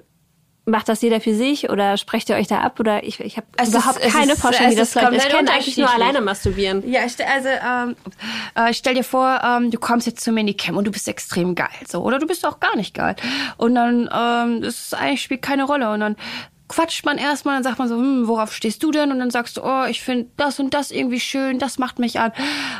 [0.66, 3.47] macht das jeder für sich oder sprecht ihr euch da ab oder ich, ich habe
[3.68, 5.14] überhaupt ist, keine Vorstellung, wie das läuft.
[5.14, 6.88] Ich kenne eigentlich nur alleine masturbieren.
[6.88, 7.95] Ja, ich, also ähm,
[8.53, 10.91] äh, stell dir vor, ähm, du kommst jetzt zu mir in die Cam und du
[10.91, 13.16] bist extrem geil, so oder du bist auch gar nicht geil
[13.57, 16.16] und dann ähm, das eigentlich spielt keine Rolle und dann
[16.72, 19.11] quatscht man erstmal, dann sagt man so, hm, worauf stehst du denn?
[19.11, 22.19] Und dann sagst du, oh, ich finde das und das irgendwie schön, das macht mich
[22.19, 22.32] an.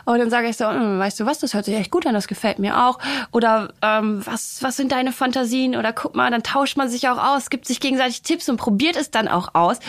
[0.06, 2.14] Und dann sage ich so, hm, weißt du was, das hört sich echt gut an,
[2.14, 3.00] das gefällt mir auch.
[3.34, 5.76] Oder ähm, was, was sind deine Fantasien?
[5.76, 8.96] Oder guck mal, dann tauscht man sich auch aus, gibt sich gegenseitig Tipps und probiert
[8.96, 9.80] es dann auch aus.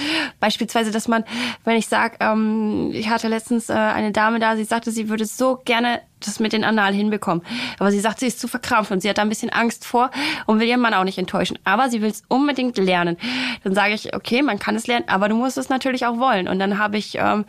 [0.40, 1.24] Beispielsweise, dass man,
[1.64, 5.26] wenn ich sage, ähm, ich hatte letztens äh, eine Dame da, sie sagte, sie würde
[5.26, 7.44] so gerne das mit den Anal hinbekommen.
[7.78, 10.10] Aber sie sagt, sie ist zu verkrampft und sie hat da ein bisschen Angst vor
[10.46, 11.58] und will ihren Mann auch nicht enttäuschen.
[11.64, 13.16] Aber sie will es unbedingt lernen.
[13.64, 16.48] Dann sage ich, okay, man kann es lernen, aber du musst es natürlich auch wollen.
[16.48, 17.44] Und dann habe ich ähm,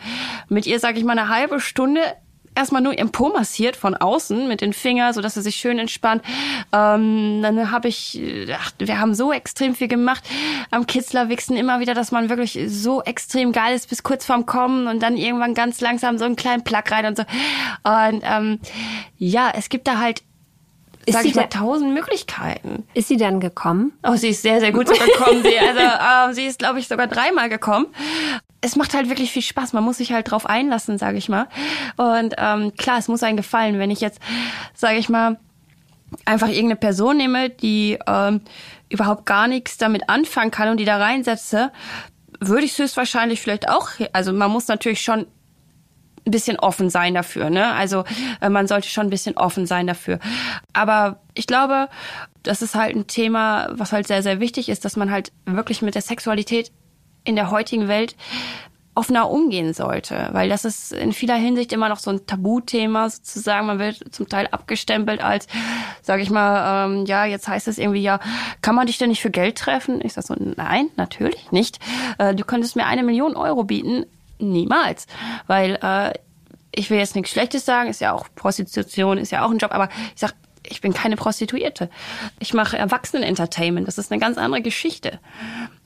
[0.50, 2.02] mit ihr, sage ich mal, eine halbe Stunde
[2.56, 5.80] erstmal nur ihren Po massiert von außen mit den Fingern, so dass er sich schön
[5.80, 6.24] entspannt.
[6.72, 8.22] Ähm, dann habe ich,
[8.54, 10.24] ach, wir haben so extrem viel gemacht
[10.72, 14.88] am Kitzlerwichsen immer wieder, dass man wirklich so extrem geil ist bis kurz vorm Kommen
[14.88, 17.24] und dann irgendwann ganz langsam so einen kleinen Plack rein und so.
[17.84, 18.60] Und ähm,
[19.18, 20.24] ja, es gibt da halt
[21.08, 22.88] sag ich mal, tausend Möglichkeiten.
[22.94, 23.94] Ist sie dann gekommen?
[24.04, 25.44] Oh, sie ist sehr, sehr gut gekommen.
[25.44, 27.88] sie, also, äh, sie ist, glaube ich, sogar dreimal gekommen.
[28.62, 29.74] Es macht halt wirklich viel Spaß.
[29.74, 31.48] Man muss sich halt drauf einlassen, sage ich mal.
[31.98, 33.80] Und ähm, klar, es muss einem gefallen.
[33.80, 34.20] Wenn ich jetzt,
[34.74, 35.38] sage ich mal,
[36.26, 38.42] einfach irgendeine Person nehme, die ähm,
[38.90, 41.72] überhaupt gar nichts damit anfangen kann und die da reinsetze,
[42.40, 45.26] würde ich höchstwahrscheinlich vielleicht auch, also man muss natürlich schon
[46.26, 47.50] ein bisschen offen sein dafür.
[47.50, 47.74] Ne?
[47.74, 48.04] Also
[48.42, 50.20] äh, man sollte schon ein bisschen offen sein dafür.
[50.74, 51.90] Aber ich glaube,
[52.44, 55.82] das ist halt ein Thema, was halt sehr, sehr wichtig ist, dass man halt wirklich
[55.82, 56.72] mit der Sexualität
[57.24, 58.16] in der heutigen Welt
[58.96, 63.66] offener umgehen sollte, weil das ist in vieler Hinsicht immer noch so ein Tabuthema sozusagen.
[63.66, 65.48] Man wird zum Teil abgestempelt als,
[66.04, 68.20] sage ich mal, ähm, ja, jetzt heißt es irgendwie ja,
[68.62, 70.00] kann man dich denn nicht für Geld treffen?
[70.04, 71.80] Ich sag so, nein, natürlich nicht.
[72.20, 74.06] Äh, du könntest mir eine Million Euro bieten,
[74.40, 75.08] Niemals.
[75.48, 76.14] Weil äh,
[76.76, 79.72] ich will jetzt nichts Schlechtes sagen, ist ja auch Prostitution, ist ja auch ein Job,
[79.74, 80.34] aber ich sag,
[80.66, 81.90] ich bin keine Prostituierte.
[82.40, 83.88] Ich mache Erwachsenen-Entertainment.
[83.88, 85.20] Das ist eine ganz andere Geschichte.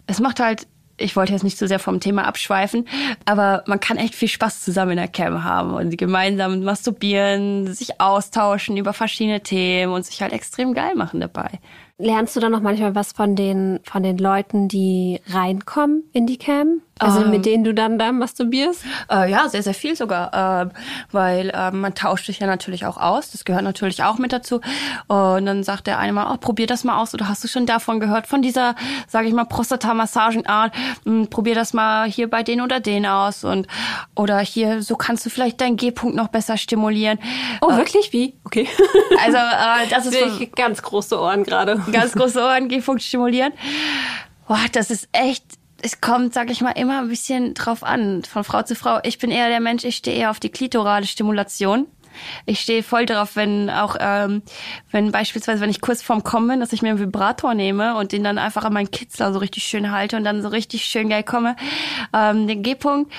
[0.05, 0.67] Es macht halt,
[0.97, 2.87] ich wollte jetzt nicht so sehr vom Thema abschweifen,
[3.25, 7.99] aber man kann echt viel Spaß zusammen in der Cam haben und gemeinsam masturbieren, sich
[7.99, 11.59] austauschen über verschiedene Themen und sich halt extrem geil machen dabei.
[11.99, 16.37] Lernst du dann noch manchmal was von den, von den Leuten, die reinkommen in die
[16.37, 16.81] Cam?
[16.99, 17.29] Also Ähm.
[17.31, 18.83] mit denen du dann da masturbierst?
[19.11, 20.69] Äh, ja, sehr, sehr viel sogar, äh,
[21.11, 23.31] weil äh, man tauscht sich ja natürlich auch aus.
[23.31, 24.61] Das gehört natürlich auch mit dazu.
[25.07, 27.13] Und dann sagt der eine mal, oh, probier das mal aus.
[27.13, 28.75] Oder hast du schon davon gehört, von dieser,
[29.07, 30.73] sage ich mal, Prostata-Massagenart?
[31.05, 33.43] Hm, probier das mal hier bei den oder den aus.
[33.43, 33.67] Und
[34.15, 37.19] oder hier, so kannst du vielleicht deinen G-Punkt noch besser stimulieren.
[37.61, 38.11] Oh, wirklich?
[38.13, 38.35] Wie?
[38.43, 38.67] Okay.
[39.23, 41.79] Also äh, das ist Wirklich ganz große Ohren gerade.
[41.91, 43.53] ganz große Ohren, G-Punkt stimulieren.
[44.47, 45.43] Boah, das ist echt,
[45.81, 48.99] es kommt, sag ich mal, immer ein bisschen drauf an, von Frau zu Frau.
[49.03, 51.87] Ich bin eher der Mensch, ich stehe eher auf die klitorale Stimulation.
[52.45, 54.41] Ich stehe voll drauf, wenn auch, ähm,
[54.91, 58.11] wenn beispielsweise, wenn ich kurz vorm Kommen bin, dass ich mir einen Vibrator nehme und
[58.11, 61.09] den dann einfach an meinen Kitzler so richtig schön halte und dann so richtig schön
[61.09, 61.55] geil komme.
[62.13, 63.11] Ähm, den G-Punkt,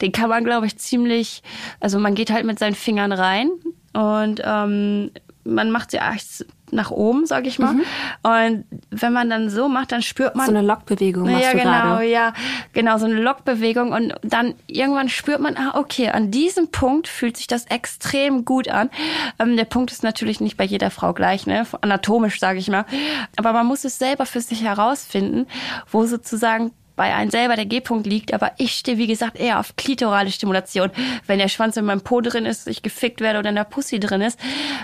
[0.00, 1.42] den kann man, glaube ich, ziemlich,
[1.80, 3.50] also man geht halt mit seinen Fingern rein
[3.92, 5.10] und ähm,
[5.44, 7.76] man macht sie echt nach oben, sag ich mal.
[8.22, 12.04] Und wenn man dann so macht, dann spürt man So eine Lockbewegung ja, genau, gerade.
[12.06, 12.32] ja,
[12.72, 17.36] genau, so eine Lockbewegung und dann irgendwann spürt man, ah, okay, an diesem Punkt fühlt
[17.36, 18.90] sich das extrem gut an.
[19.38, 22.84] Ähm, der Punkt ist natürlich nicht bei jeder Frau gleich, ne, anatomisch sage ich mal,
[23.36, 25.46] aber man muss es selber für sich herausfinden,
[25.90, 29.76] wo sozusagen bei einem selber der G-Punkt liegt, aber ich stehe, wie gesagt, eher auf
[29.76, 30.90] klitorale Stimulation.
[31.26, 33.98] Wenn der Schwanz in meinem Po drin ist, ich gefickt werde oder in der Pussy
[33.98, 34.38] drin ist,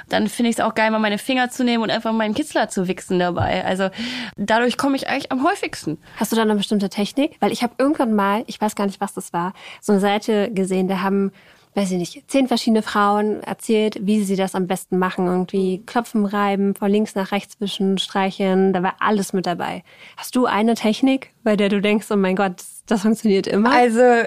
[0.09, 2.69] dann finde ich es auch geil, mal meine Finger zu nehmen und einfach meinen Kitzler
[2.69, 3.65] zu wichsen dabei.
[3.65, 3.91] Also
[4.37, 5.99] dadurch komme ich eigentlich am häufigsten.
[6.17, 7.37] Hast du da eine bestimmte Technik?
[7.41, 10.51] Weil ich habe irgendwann mal, ich weiß gar nicht, was das war, so eine Seite
[10.53, 11.33] gesehen, da haben,
[11.75, 15.27] weiß ich nicht, zehn verschiedene Frauen erzählt, wie sie das am besten machen.
[15.27, 19.85] Irgendwie klopfen, reiben, von links nach rechts wischen, streicheln, da war alles mit dabei.
[20.17, 23.71] Hast du eine Technik, bei der du denkst, oh mein Gott, das, das funktioniert immer?
[23.71, 24.27] Also, äh,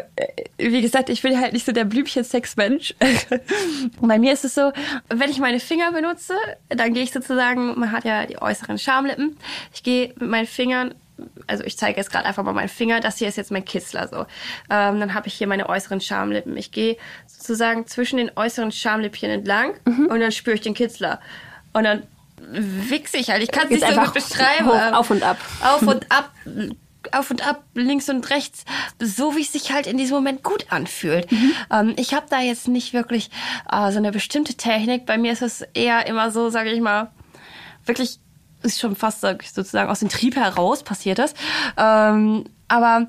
[0.58, 2.96] wie gesagt, ich bin halt nicht so der Blümchen-Sex-Mensch.
[4.02, 4.72] Bei mir ist es so,
[5.10, 6.36] wenn ich meine Finger benutze,
[6.70, 9.38] dann gehe ich sozusagen, man hat ja die äußeren Schamlippen,
[9.74, 10.96] ich gehe mit meinen Fingern
[11.48, 14.08] also ich zeige jetzt gerade einfach mal meinen Finger, das hier ist jetzt mein Kitzler
[14.08, 14.22] so.
[14.70, 16.58] Ähm, dann habe ich hier meine äußeren Schamlippen.
[16.58, 16.98] Ich gehe
[17.28, 20.08] sozusagen zwischen den äußeren Schamlippchen entlang Mhm.
[20.08, 21.20] und dann spüre ich den Kitzler.
[21.74, 22.04] Und dann
[22.42, 23.42] wichse ich halt.
[23.44, 24.68] Ich kann es nicht so einfach gut beschreiben.
[24.68, 25.38] hoch, ähm, auf und ab.
[25.62, 26.32] Auf und ab,
[27.12, 28.66] auf und ab, links und rechts,
[29.00, 31.28] so wie es sich halt in diesem Moment gut anfühlt.
[31.72, 33.30] Ähm, ich habe da jetzt nicht wirklich
[33.72, 35.06] äh, so eine bestimmte Technik.
[35.06, 37.12] Bei mir ist es eher immer so, sage ich mal,
[37.86, 38.20] wirklich
[38.64, 41.34] ist schon fast sozusagen aus dem Trieb heraus passiert das.
[41.78, 43.08] Ähm, aber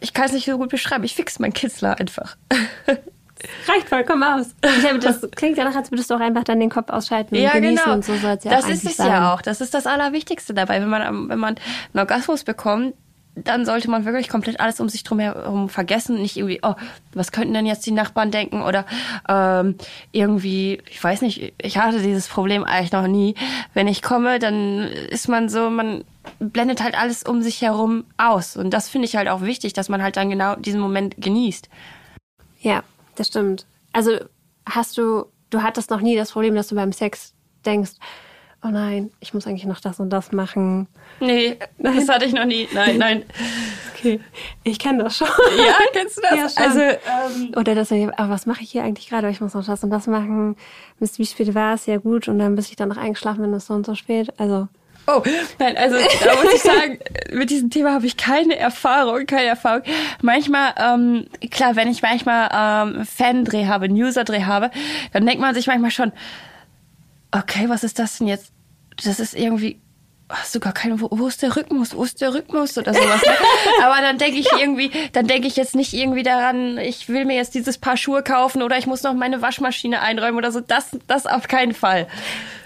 [0.00, 1.04] ich kann es nicht so gut beschreiben.
[1.04, 2.36] Ich fix meinen Kitzler einfach.
[3.66, 4.54] Reicht vollkommen aus.
[4.86, 7.52] Habe, das klingt danach, als würdest du auch einfach dann den Kopf ausschalten und Ja,
[7.52, 7.94] genießen genau.
[7.96, 9.08] und so soll es ja das ist es sein.
[9.08, 9.42] ja auch.
[9.42, 10.80] Das ist das Allerwichtigste dabei.
[10.80, 12.94] Wenn man, wenn man einen Orgasmus bekommt,
[13.34, 16.20] dann sollte man wirklich komplett alles um sich drum herum vergessen.
[16.20, 16.74] Nicht irgendwie, oh,
[17.14, 18.62] was könnten denn jetzt die Nachbarn denken?
[18.62, 18.84] Oder
[19.28, 19.76] ähm,
[20.12, 23.34] irgendwie, ich weiß nicht, ich hatte dieses Problem eigentlich noch nie.
[23.72, 26.04] Wenn ich komme, dann ist man so, man
[26.40, 28.56] blendet halt alles um sich herum aus.
[28.56, 31.70] Und das finde ich halt auch wichtig, dass man halt dann genau diesen Moment genießt.
[32.60, 33.66] Ja, das stimmt.
[33.92, 34.18] Also
[34.66, 37.32] hast du, du hattest noch nie das Problem, dass du beim Sex
[37.64, 37.92] denkst,
[38.62, 40.86] oh nein, ich muss eigentlich noch das und das machen.
[41.20, 42.68] Nee, das hatte ich noch nie.
[42.72, 43.24] Nein, nein.
[43.94, 44.20] Okay,
[44.64, 45.28] ich kenne das schon.
[45.56, 46.56] Ja, kennst du das?
[46.56, 46.70] Ja, schon.
[46.70, 49.30] also, ähm, Oder dass ich, aber was mache ich hier eigentlich gerade?
[49.30, 50.56] Ich muss noch das und das machen.
[50.98, 51.86] Mist, wie spät war es?
[51.86, 52.28] Ja gut.
[52.28, 54.32] Und dann bis ich dann noch eingeschlafen bin, ist so und so spät.
[54.38, 54.68] Also
[55.06, 55.20] Oh,
[55.58, 56.98] nein, also da muss ich sagen,
[57.32, 59.82] mit diesem Thema habe ich keine Erfahrung, keine Erfahrung.
[60.22, 64.70] Manchmal, ähm, klar, wenn ich manchmal ähm, Fan-Dreh habe, User-Dreh habe,
[65.12, 66.12] dann denkt man sich manchmal schon,
[67.32, 68.52] okay, was ist das denn jetzt?
[69.04, 69.80] Das ist irgendwie,
[70.28, 73.22] hast du gar keine, wo, wo ist der Rhythmus, wo ist der Rhythmus oder sowas.
[73.22, 73.32] Ne?
[73.84, 77.36] Aber dann denke ich irgendwie, dann denke ich jetzt nicht irgendwie daran, ich will mir
[77.36, 80.60] jetzt dieses Paar Schuhe kaufen oder ich muss noch meine Waschmaschine einräumen oder so.
[80.60, 82.06] Das, das auf keinen Fall.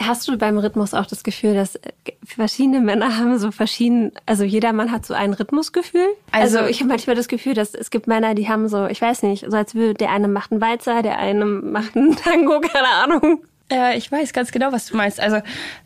[0.01, 1.81] Hast du beim Rhythmus auch das Gefühl, dass äh,
[2.25, 6.07] verschiedene Männer haben so verschieden, also jeder Mann hat so ein Rhythmusgefühl?
[6.33, 9.01] Also, Also- ich habe manchmal das Gefühl, dass es gibt Männer, die haben so, ich
[9.01, 12.61] weiß nicht, so als würde der eine macht einen Walzer, der eine macht einen Tango,
[12.73, 13.43] keine Ahnung.
[13.71, 15.21] Äh, ich weiß ganz genau, was du meinst.
[15.21, 15.41] Also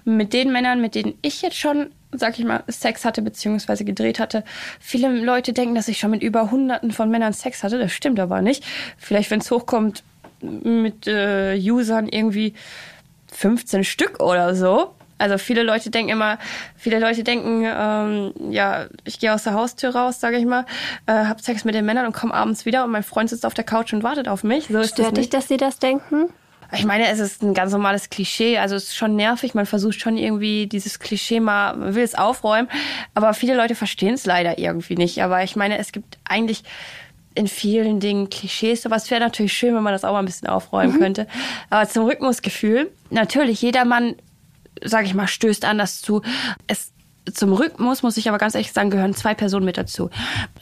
[0.04, 4.18] mit den Männern, mit denen ich jetzt schon, sag ich mal, Sex hatte beziehungsweise gedreht
[4.18, 4.44] hatte,
[4.80, 7.78] viele Leute denken, dass ich schon mit über Hunderten von Männern Sex hatte.
[7.78, 8.64] Das stimmt aber nicht.
[8.98, 10.02] Vielleicht, wenn es hochkommt,
[10.42, 12.54] mit äh, Usern irgendwie
[13.32, 14.94] 15 Stück oder so.
[15.18, 16.38] Also viele Leute denken immer,
[16.76, 20.64] viele Leute denken, ähm, ja, ich gehe aus der Haustür raus, sage ich mal,
[21.04, 23.52] äh, hab Sex mit den Männern und komme abends wieder und mein Freund sitzt auf
[23.52, 24.68] der Couch und wartet auf mich.
[24.68, 26.30] So ist das Stört dich, dass sie das denken?
[26.72, 28.58] Ich meine, es ist ein ganz normales Klischee.
[28.58, 29.54] Also es ist schon nervig.
[29.54, 32.68] Man versucht schon irgendwie dieses Klischee mal, man will es aufräumen.
[33.14, 35.22] Aber viele Leute verstehen es leider irgendwie nicht.
[35.22, 36.62] Aber ich meine, es gibt eigentlich
[37.34, 38.86] in vielen Dingen Klischees.
[38.86, 41.26] Aber es wäre natürlich schön, wenn man das auch mal ein bisschen aufräumen könnte.
[41.70, 42.90] Aber zum Rhythmusgefühl.
[43.10, 44.14] Natürlich, jeder Mann
[44.82, 46.22] sage ich mal, stößt anders zu.
[46.66, 46.92] Es
[47.32, 50.10] zum Rhythmus, muss ich aber ganz ehrlich sagen, gehören zwei Personen mit dazu.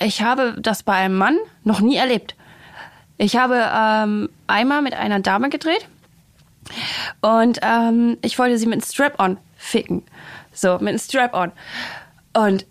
[0.00, 2.34] Ich habe das bei einem Mann noch nie erlebt.
[3.16, 5.88] Ich habe ähm, einmal mit einer Dame gedreht
[7.20, 10.04] und ähm, ich wollte sie mit einem Strap-on ficken.
[10.52, 11.52] So, mit einem Strap-on.
[12.34, 12.66] Und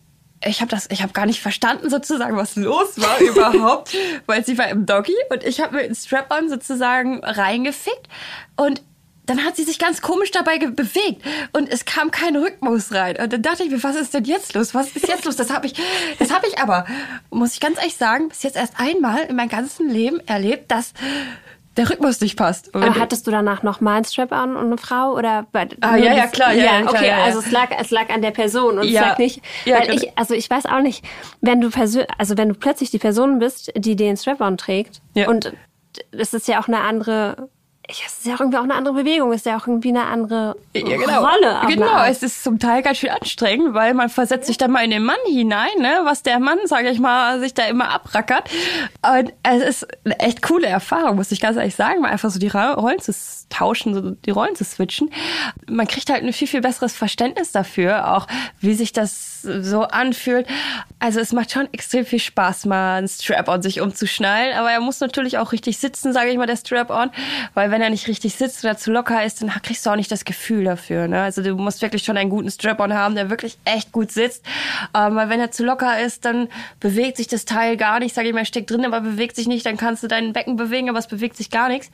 [0.46, 3.96] ich habe das, ich habe gar nicht verstanden sozusagen, was los war überhaupt,
[4.26, 8.08] weil sie war im Doggy und ich habe mir einen Strap-on sozusagen reingefickt
[8.56, 8.82] und
[9.26, 11.22] dann hat sie sich ganz komisch dabei bewegt
[11.52, 13.18] und es kam kein Rhythmus rein.
[13.18, 14.74] Und dann dachte ich mir, was ist denn jetzt los?
[14.74, 15.36] Was ist jetzt los?
[15.36, 15.74] Das habe ich,
[16.18, 16.86] das habe ich aber,
[17.30, 20.94] muss ich ganz ehrlich sagen, bis jetzt erst einmal in meinem ganzen Leben erlebt, dass
[21.78, 22.74] der Rhythmus nicht passt.
[22.76, 25.46] Aber hattest du danach noch mal ein Strap-on und eine Frau oder?
[25.82, 28.10] Ah ja, ja klar, ja, ja, ja okay, klar, ja, also es lag, es lag
[28.10, 30.02] an der Person und es lag nicht, Ja, weil genau.
[30.02, 31.06] ich, also ich weiß auch nicht,
[31.42, 31.70] wenn du
[32.18, 35.54] also wenn du plötzlich die Person bist, die den Strap-on trägt und
[36.12, 37.50] es ist ja auch eine andere,
[37.90, 39.90] ich, es ist ja auch irgendwie auch eine andere Bewegung, es ist ja auch irgendwie
[39.90, 41.26] eine andere Ja, genau.
[41.26, 41.62] Rolle.
[41.68, 44.92] Genau, es ist zum Teil ganz schön anstrengend, weil man versetzt sich dann mal in
[44.92, 48.50] den Mann hinein, ne, was der Mann, sage ich mal, sich da immer abrackert.
[49.02, 52.40] Und es ist eine echt coole Erfahrung, muss ich ganz ehrlich sagen, mal einfach so
[52.40, 53.14] die Rollen zu
[53.50, 55.10] tauschen, so die Rollen zu switchen.
[55.70, 58.28] Man kriegt halt ein viel, viel besseres Verständnis dafür, auch
[58.60, 60.48] wie sich das so anfühlt.
[61.00, 65.00] Also es macht schon extrem viel Spaß, mal einen Strap-on sich umzuschnallen, aber er muss
[65.00, 67.12] natürlich auch richtig sitzen, sage ich mal, der Strap-on,
[67.54, 70.12] weil wenn er nicht richtig sitzt oder zu locker ist, dann kriegst du auch nicht
[70.12, 71.08] das Gefühl dafür.
[71.08, 71.22] Ne?
[71.22, 74.46] Also du musst wirklich schon einen guten Strap-on haben, der wirklich echt gut sitzt,
[74.96, 76.48] ähm, weil wenn er zu locker ist, dann
[76.80, 79.66] bewegt sich das Teil gar nicht, sage ich mal, steckt drin, aber bewegt sich nicht,
[79.66, 81.90] dann kannst du dein Becken bewegen, aber es bewegt sich gar nichts.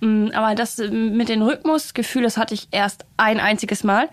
[0.00, 4.08] Mm, Aber das äh, mit dem Rhythmusgefühl, das hatte ich erst ein einziges Mal.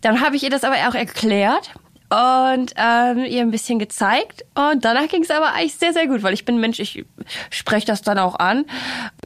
[0.00, 1.72] Dann habe ich ihr das aber auch erklärt
[2.14, 4.44] und ähm, ihr ein bisschen gezeigt.
[4.54, 7.04] Und danach ging es aber eigentlich sehr, sehr gut, weil ich bin Mensch, ich
[7.50, 8.66] spreche das dann auch an,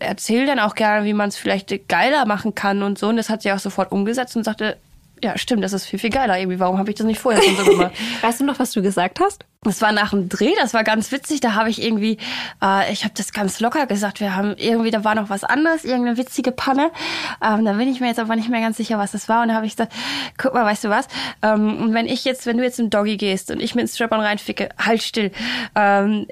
[0.01, 3.09] erzähle dann auch gerne, wie man es vielleicht geiler machen kann und so.
[3.09, 4.79] Und das hat sie auch sofort umgesetzt und sagte,
[5.23, 6.61] ja, stimmt, das ist viel, viel geiler irgendwie.
[6.61, 7.93] Warum habe ich das nicht vorher schon so gemacht?
[8.21, 9.45] Weißt du noch, was du gesagt hast?
[9.63, 11.41] Das war nach dem Dreh, das war ganz witzig.
[11.41, 12.19] Da habe ich irgendwie,
[12.63, 14.21] äh, ich habe das ganz locker gesagt.
[14.21, 16.91] Wir haben irgendwie, da war noch was anderes, irgendeine witzige Panne.
[17.43, 19.43] Ähm, da bin ich mir jetzt aber nicht mehr ganz sicher, was das war.
[19.43, 19.93] Und da habe ich gesagt,
[20.37, 21.09] guck mal, weißt du was?
[21.43, 23.89] Ähm, und wenn ich jetzt, wenn du jetzt im Doggy gehst und ich mit dem
[23.89, 25.33] Strap-on reinficke, halt still.
[25.75, 26.27] Ähm,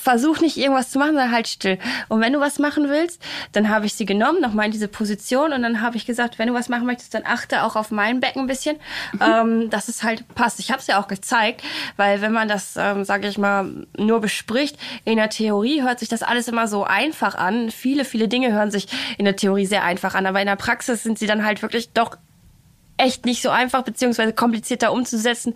[0.00, 1.78] versuch nicht irgendwas zu machen, sondern halt still.
[2.08, 3.20] Und wenn du was machen willst,
[3.52, 6.48] dann habe ich sie genommen, nochmal in diese Position und dann habe ich gesagt, wenn
[6.48, 8.76] du was machen möchtest, dann achte auch auf mein Becken ein bisschen,
[9.20, 10.60] ähm, dass es halt passt.
[10.60, 11.62] Ich habe es ja auch gezeigt,
[11.96, 16.08] weil wenn man das, ähm, sage ich mal, nur bespricht, in der Theorie hört sich
[16.08, 17.70] das alles immer so einfach an.
[17.70, 21.02] Viele, viele Dinge hören sich in der Theorie sehr einfach an, aber in der Praxis
[21.02, 22.16] sind sie dann halt wirklich doch
[22.96, 25.54] echt nicht so einfach beziehungsweise komplizierter umzusetzen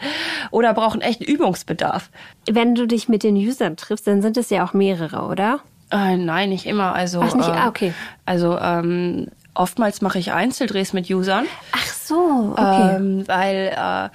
[0.51, 2.11] oder brauchen echt Übungsbedarf.
[2.51, 5.61] Wenn du dich mit den Usern triffst, dann sind es ja auch mehrere, oder?
[5.91, 6.95] Äh, nein, nicht immer.
[6.95, 7.95] Also, Ach, nicht- äh, ah, okay.
[8.27, 12.97] Also ähm, oftmals mache ich Einzeldrehs mit Usern, Ach so, okay.
[12.97, 14.09] ähm, weil äh,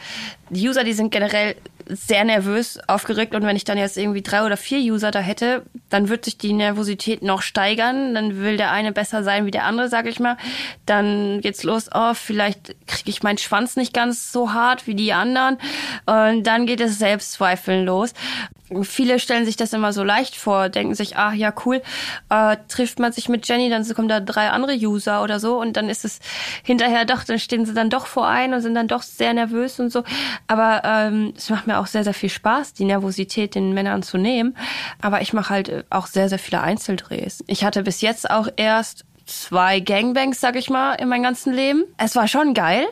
[0.50, 1.56] die User, die sind generell
[1.88, 5.64] sehr nervös, aufgeregt und wenn ich dann jetzt irgendwie drei oder vier User da hätte,
[5.90, 8.14] dann wird sich die Nervosität noch steigern.
[8.14, 10.38] Dann will der eine besser sein wie der andere, sage ich mal.
[10.86, 15.14] Dann geht's los, oh, vielleicht kriege ich meinen Schwanz nicht ganz so hart wie die
[15.14, 15.58] anderen.
[16.06, 18.14] Und dann geht es Selbstzweifeln los.
[18.84, 21.82] Viele stellen sich das immer so leicht vor, denken sich, ah ja cool,
[22.30, 25.76] äh, trifft man sich mit Jenny, dann kommen da drei andere User oder so und
[25.76, 26.20] dann ist es
[26.64, 29.80] hinterher doch, dann stehen sie dann doch vor ein und sind dann doch sehr nervös
[29.80, 30.04] und so.
[30.48, 34.18] Aber ähm, es macht mir auch sehr, sehr viel Spaß, die Nervosität den Männern zu
[34.18, 34.56] nehmen.
[35.02, 37.44] Aber ich mache halt äh, auch sehr, sehr viele Einzeldrehs.
[37.48, 41.84] Ich hatte bis jetzt auch erst zwei Gangbangs, sag ich mal, in meinem ganzen Leben.
[41.98, 42.86] Es war schon geil,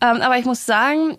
[0.00, 1.18] ähm, aber ich muss sagen,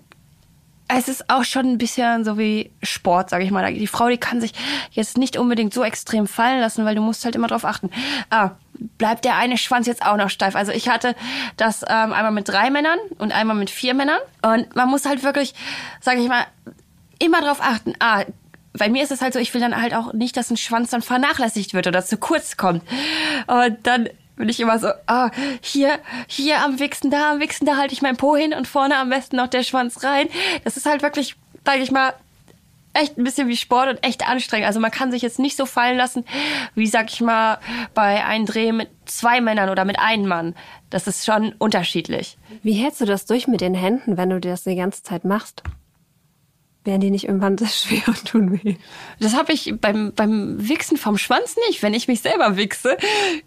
[0.87, 3.73] es ist auch schon ein bisschen so wie Sport, sage ich mal.
[3.73, 4.53] Die Frau, die kann sich
[4.91, 7.89] jetzt nicht unbedingt so extrem fallen lassen, weil du musst halt immer drauf achten.
[8.29, 8.51] Ah,
[8.97, 10.55] bleibt der eine Schwanz jetzt auch noch steif?
[10.55, 11.15] Also ich hatte
[11.57, 14.19] das ähm, einmal mit drei Männern und einmal mit vier Männern.
[14.43, 15.55] Und man muss halt wirklich,
[16.01, 16.45] sage ich mal,
[17.17, 17.93] immer drauf achten.
[17.99, 18.23] Ah,
[18.73, 20.91] bei mir ist es halt so, ich will dann halt auch nicht, dass ein Schwanz
[20.91, 22.83] dann vernachlässigt wird oder zu kurz kommt.
[23.47, 25.31] Und dann bin ich immer so, ah,
[25.61, 28.97] hier, hier am Wichsen, da am Wichsen, da halte ich mein Po hin und vorne
[28.97, 30.27] am besten noch der Schwanz rein.
[30.63, 32.13] Das ist halt wirklich, sag ich mal,
[32.95, 34.67] echt ein bisschen wie Sport und echt anstrengend.
[34.67, 36.25] Also man kann sich jetzt nicht so fallen lassen,
[36.75, 37.59] wie sag ich mal,
[37.93, 40.55] bei einem Dreh mit zwei Männern oder mit einem Mann.
[40.89, 42.37] Das ist schon unterschiedlich.
[42.63, 45.63] Wie hältst du das durch mit den Händen, wenn du das die ganze Zeit machst?
[46.85, 48.75] Werden die nicht irgendwann sehr schwer und tun weh?
[49.19, 51.83] Das habe ich beim, beim Wichsen vom Schwanz nicht.
[51.83, 52.97] Wenn ich mich selber wichse,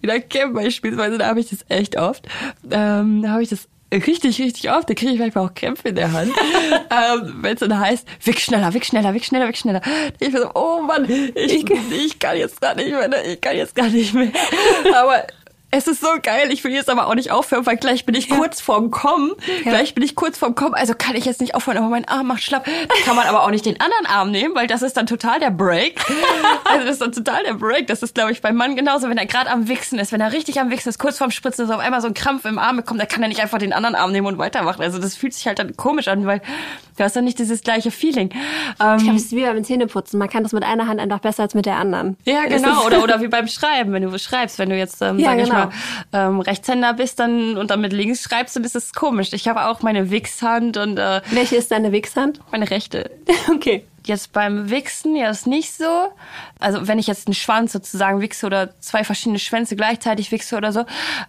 [0.03, 2.27] in der Camp beispielsweise, da habe ich das echt oft.
[2.71, 4.91] Ähm, da habe ich das richtig, richtig oft.
[4.91, 6.31] Da kriege ich manchmal auch Krämpfe in der Hand.
[6.73, 9.81] ähm, Wenn es dann heißt, wick schneller, wick schneller, wick schneller, wick schneller.
[10.19, 13.23] Ich bin so, oh Mann, ich, ich kann jetzt gar nicht mehr, ne?
[13.25, 14.33] ich kann jetzt gar nicht mehr.
[14.95, 15.25] Aber
[15.71, 16.51] es ist so geil.
[16.51, 19.33] Ich will jetzt aber auch nicht aufhören, weil gleich bin ich kurz vorm Kommen.
[19.65, 19.73] Ja.
[19.73, 20.73] Gleich bin ich kurz vorm Kommen.
[20.73, 22.65] Also kann ich jetzt nicht aufhören, aber mein Arm macht schlapp.
[22.65, 25.41] Da kann man aber auch nicht den anderen Arm nehmen, weil das ist dann total
[25.41, 26.01] der Break.
[26.65, 27.87] Also das ist dann total der Break.
[27.87, 30.11] Das ist, glaube ich, beim Mann genauso, wenn er gerade am Wichsen ist.
[30.11, 32.47] Wenn er richtig am Wichsen ist, kurz vorm Spritzen ist, auf einmal so ein Krampf
[32.47, 34.81] im Arm bekommt, dann kann er nicht einfach den anderen Arm nehmen und weitermachen.
[34.81, 36.41] Also das fühlt sich halt dann komisch an, weil
[36.99, 38.31] du hast dann nicht dieses gleiche Feeling.
[38.81, 40.19] Ähm, Ich glaube, es ist wie beim Zähneputzen.
[40.19, 42.17] Man kann das mit einer Hand einfach besser als mit der anderen.
[42.25, 42.85] Ja, genau.
[42.85, 45.45] Oder, oder wie beim Schreiben, wenn du schreibst, wenn du jetzt, ähm, Ja, sag ich
[45.49, 45.55] genau.
[45.67, 45.71] mal,
[46.13, 49.33] ähm, Rechtshänder bist dann und dann mit links schreibst, dann ist es komisch.
[49.33, 52.41] Ich habe auch meine Wichshand und äh, Welche ist deine Wichshand?
[52.51, 53.11] meine rechte.
[53.51, 53.85] Okay.
[54.05, 55.85] Jetzt beim Wichsen ja ist nicht so.
[56.59, 60.73] Also wenn ich jetzt einen Schwanz sozusagen wichse oder zwei verschiedene Schwänze gleichzeitig wichse oder
[60.73, 60.87] so.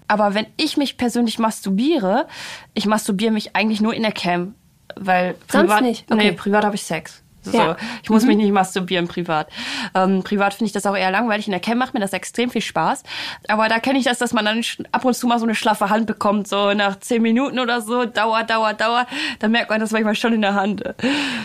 [0.07, 2.25] Aber wenn ich mich persönlich masturbiere,
[2.73, 4.55] ich masturbiere mich eigentlich nur in der Cam.
[4.95, 6.11] Weil Sonst privat, nicht?
[6.11, 6.23] Okay.
[6.23, 7.21] Nee, privat habe ich Sex.
[7.41, 7.57] So.
[7.57, 7.77] Ja.
[8.03, 9.49] Ich muss mich nicht masturbieren privat.
[9.95, 11.47] Ähm, privat finde ich das auch eher langweilig.
[11.47, 13.03] In der Cam macht mir das extrem viel Spaß.
[13.47, 14.61] Aber da kenne ich das, dass man dann
[14.91, 18.05] ab und zu mal so eine schlaffe Hand bekommt, so nach zehn Minuten oder so.
[18.05, 19.07] Dauer, Dauer, Dauer.
[19.39, 20.83] Da merkt man das manchmal schon in der Hand.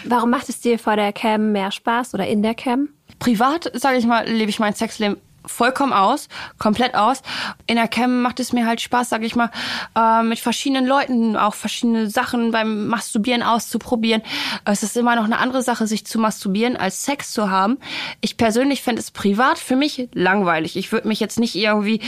[0.05, 2.89] Warum macht es dir vor der Cam mehr Spaß oder in der Cam?
[3.21, 5.17] Privat, sage ich mal, lebe ich mein Sexleben
[5.47, 6.29] vollkommen aus,
[6.59, 7.23] komplett aus.
[7.67, 9.51] In der Cam macht es mir halt Spaß, sage ich mal,
[9.97, 14.23] äh, mit verschiedenen Leuten auch verschiedene Sachen beim Masturbieren auszuprobieren.
[14.65, 17.79] Es ist immer noch eine andere Sache, sich zu masturbieren, als Sex zu haben.
[18.21, 20.77] Ich persönlich fände es privat für mich langweilig.
[20.77, 22.01] Ich würde mich jetzt nicht irgendwie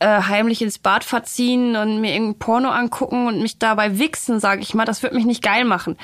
[0.00, 4.60] äh, heimlich ins Bad verziehen und mir irgendein Porno angucken und mich dabei wichsen, sage
[4.60, 4.84] ich mal.
[4.84, 5.96] Das würde mich nicht geil machen,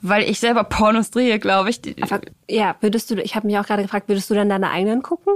[0.00, 1.80] weil ich selber Pornos drehe, glaube ich.
[2.02, 5.02] Aber, ja, würdest du, ich habe mich auch gerade gefragt, würdest du dann deine eigenen
[5.02, 5.34] gucken?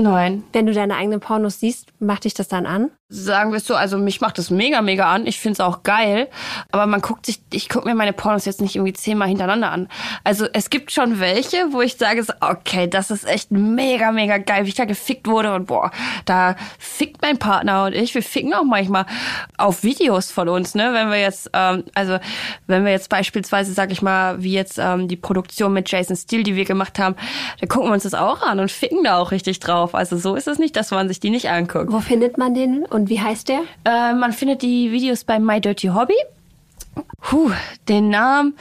[0.00, 0.44] Nein.
[0.54, 2.90] Wenn du deine eigenen Pornos siehst, macht dich das dann an?
[3.12, 5.26] Sagen wir es so, also mich macht das mega, mega an.
[5.26, 6.28] Ich find's auch geil.
[6.70, 9.88] Aber man guckt sich, ich guck mir meine Pornos jetzt nicht irgendwie zehnmal hintereinander an.
[10.22, 14.64] Also es gibt schon welche, wo ich sage, okay, das ist echt mega, mega geil,
[14.64, 15.90] wie ich da gefickt wurde und boah,
[16.24, 18.14] da fickt mein Partner und ich.
[18.14, 19.06] Wir ficken auch manchmal
[19.58, 20.90] auf Videos von uns, ne?
[20.92, 22.18] Wenn wir jetzt, ähm, also
[22.68, 26.44] wenn wir jetzt beispielsweise, sag ich mal, wie jetzt ähm, die Produktion mit Jason Steele,
[26.44, 27.16] die wir gemacht haben,
[27.58, 29.96] dann gucken wir uns das auch an und ficken da auch richtig drauf.
[29.96, 31.90] Also so ist es nicht, dass man sich die nicht anguckt.
[31.90, 33.62] Wo findet man den und wie heißt der?
[33.84, 36.14] Äh, man findet die Videos bei My Dirty Hobby.
[37.20, 37.50] Puh,
[37.88, 38.54] den Namen.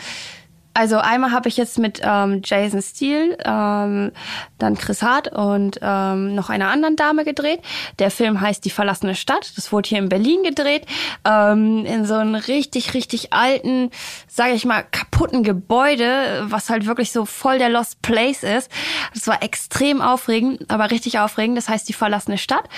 [0.73, 4.11] Also einmal habe ich jetzt mit ähm, Jason Steele, ähm,
[4.59, 7.61] dann Chris Hart und ähm, noch einer anderen Dame gedreht.
[7.97, 9.51] Der Film heißt Die verlassene Stadt.
[9.57, 10.85] Das wurde hier in Berlin gedreht.
[11.25, 13.89] Ähm, in so einem richtig, richtig alten,
[14.27, 18.71] sage ich mal, kaputten Gebäude, was halt wirklich so voll der Lost Place ist.
[19.13, 21.57] Das war extrem aufregend, aber richtig aufregend.
[21.57, 22.69] Das heißt Die verlassene Stadt.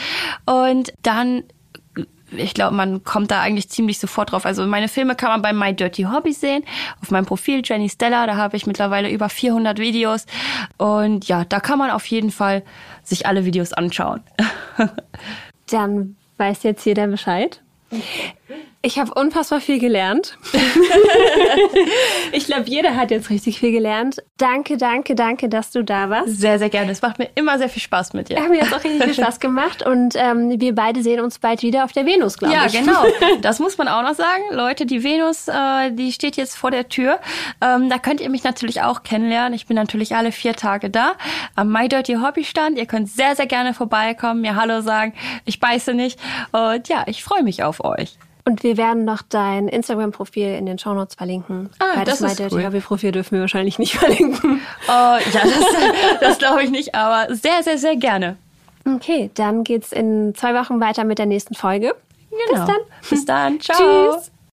[0.46, 1.44] Und dann
[2.32, 4.46] ich glaube, man kommt da eigentlich ziemlich sofort drauf.
[4.46, 6.64] Also meine Filme kann man bei My Dirty Hobby sehen.
[7.02, 10.26] Auf meinem Profil Jenny Stella, da habe ich mittlerweile über 400 Videos.
[10.78, 12.64] Und ja, da kann man auf jeden Fall
[13.04, 14.22] sich alle Videos anschauen.
[15.70, 17.62] Dann weiß jetzt jeder Bescheid.
[18.84, 20.38] Ich habe unfassbar viel gelernt.
[22.32, 24.24] ich glaube, jeder hat jetzt richtig viel gelernt.
[24.38, 26.40] Danke, danke, danke, dass du da warst.
[26.40, 26.92] Sehr, sehr gerne.
[26.92, 28.42] Es macht mir immer sehr viel Spaß mit dir.
[28.42, 31.62] Hat mir jetzt auch richtig viel Spaß gemacht und ähm, wir beide sehen uns bald
[31.62, 32.74] wieder auf der Venus, glaube Ja, ich.
[32.74, 33.04] genau.
[33.42, 34.44] Das muss man auch noch sagen.
[34.52, 37.20] Leute, die Venus, äh, die steht jetzt vor der Tür.
[37.62, 39.54] Ähm, da könnt ihr mich natürlich auch kennenlernen.
[39.54, 41.14] Ich bin natürlich alle vier Tage da
[41.56, 42.78] am My Dirty Hobby Stand.
[42.80, 45.14] Ihr könnt sehr, sehr gerne vorbeikommen, mir Hallo sagen.
[45.46, 46.20] Ich beiße nicht.
[46.52, 48.18] Und ja, ich freue mich auf euch.
[48.44, 51.70] Und wir werden noch dein Instagram-Profil in den Shownotes verlinken.
[51.80, 52.66] Ah, Weil das das, ist cool.
[52.66, 54.62] Hobby-Profil dürfen wir wahrscheinlich nicht verlinken.
[54.88, 55.66] Oh, ja, das,
[56.20, 58.38] das glaube ich nicht, aber sehr, sehr, sehr gerne.
[58.86, 61.94] Okay, dann geht's in zwei Wochen weiter mit der nächsten Folge.
[62.32, 62.66] Genau.
[62.66, 63.10] Bis dann.
[63.10, 63.60] Bis dann.
[63.62, 64.14] Ciao.
[64.16, 64.31] Tschüss.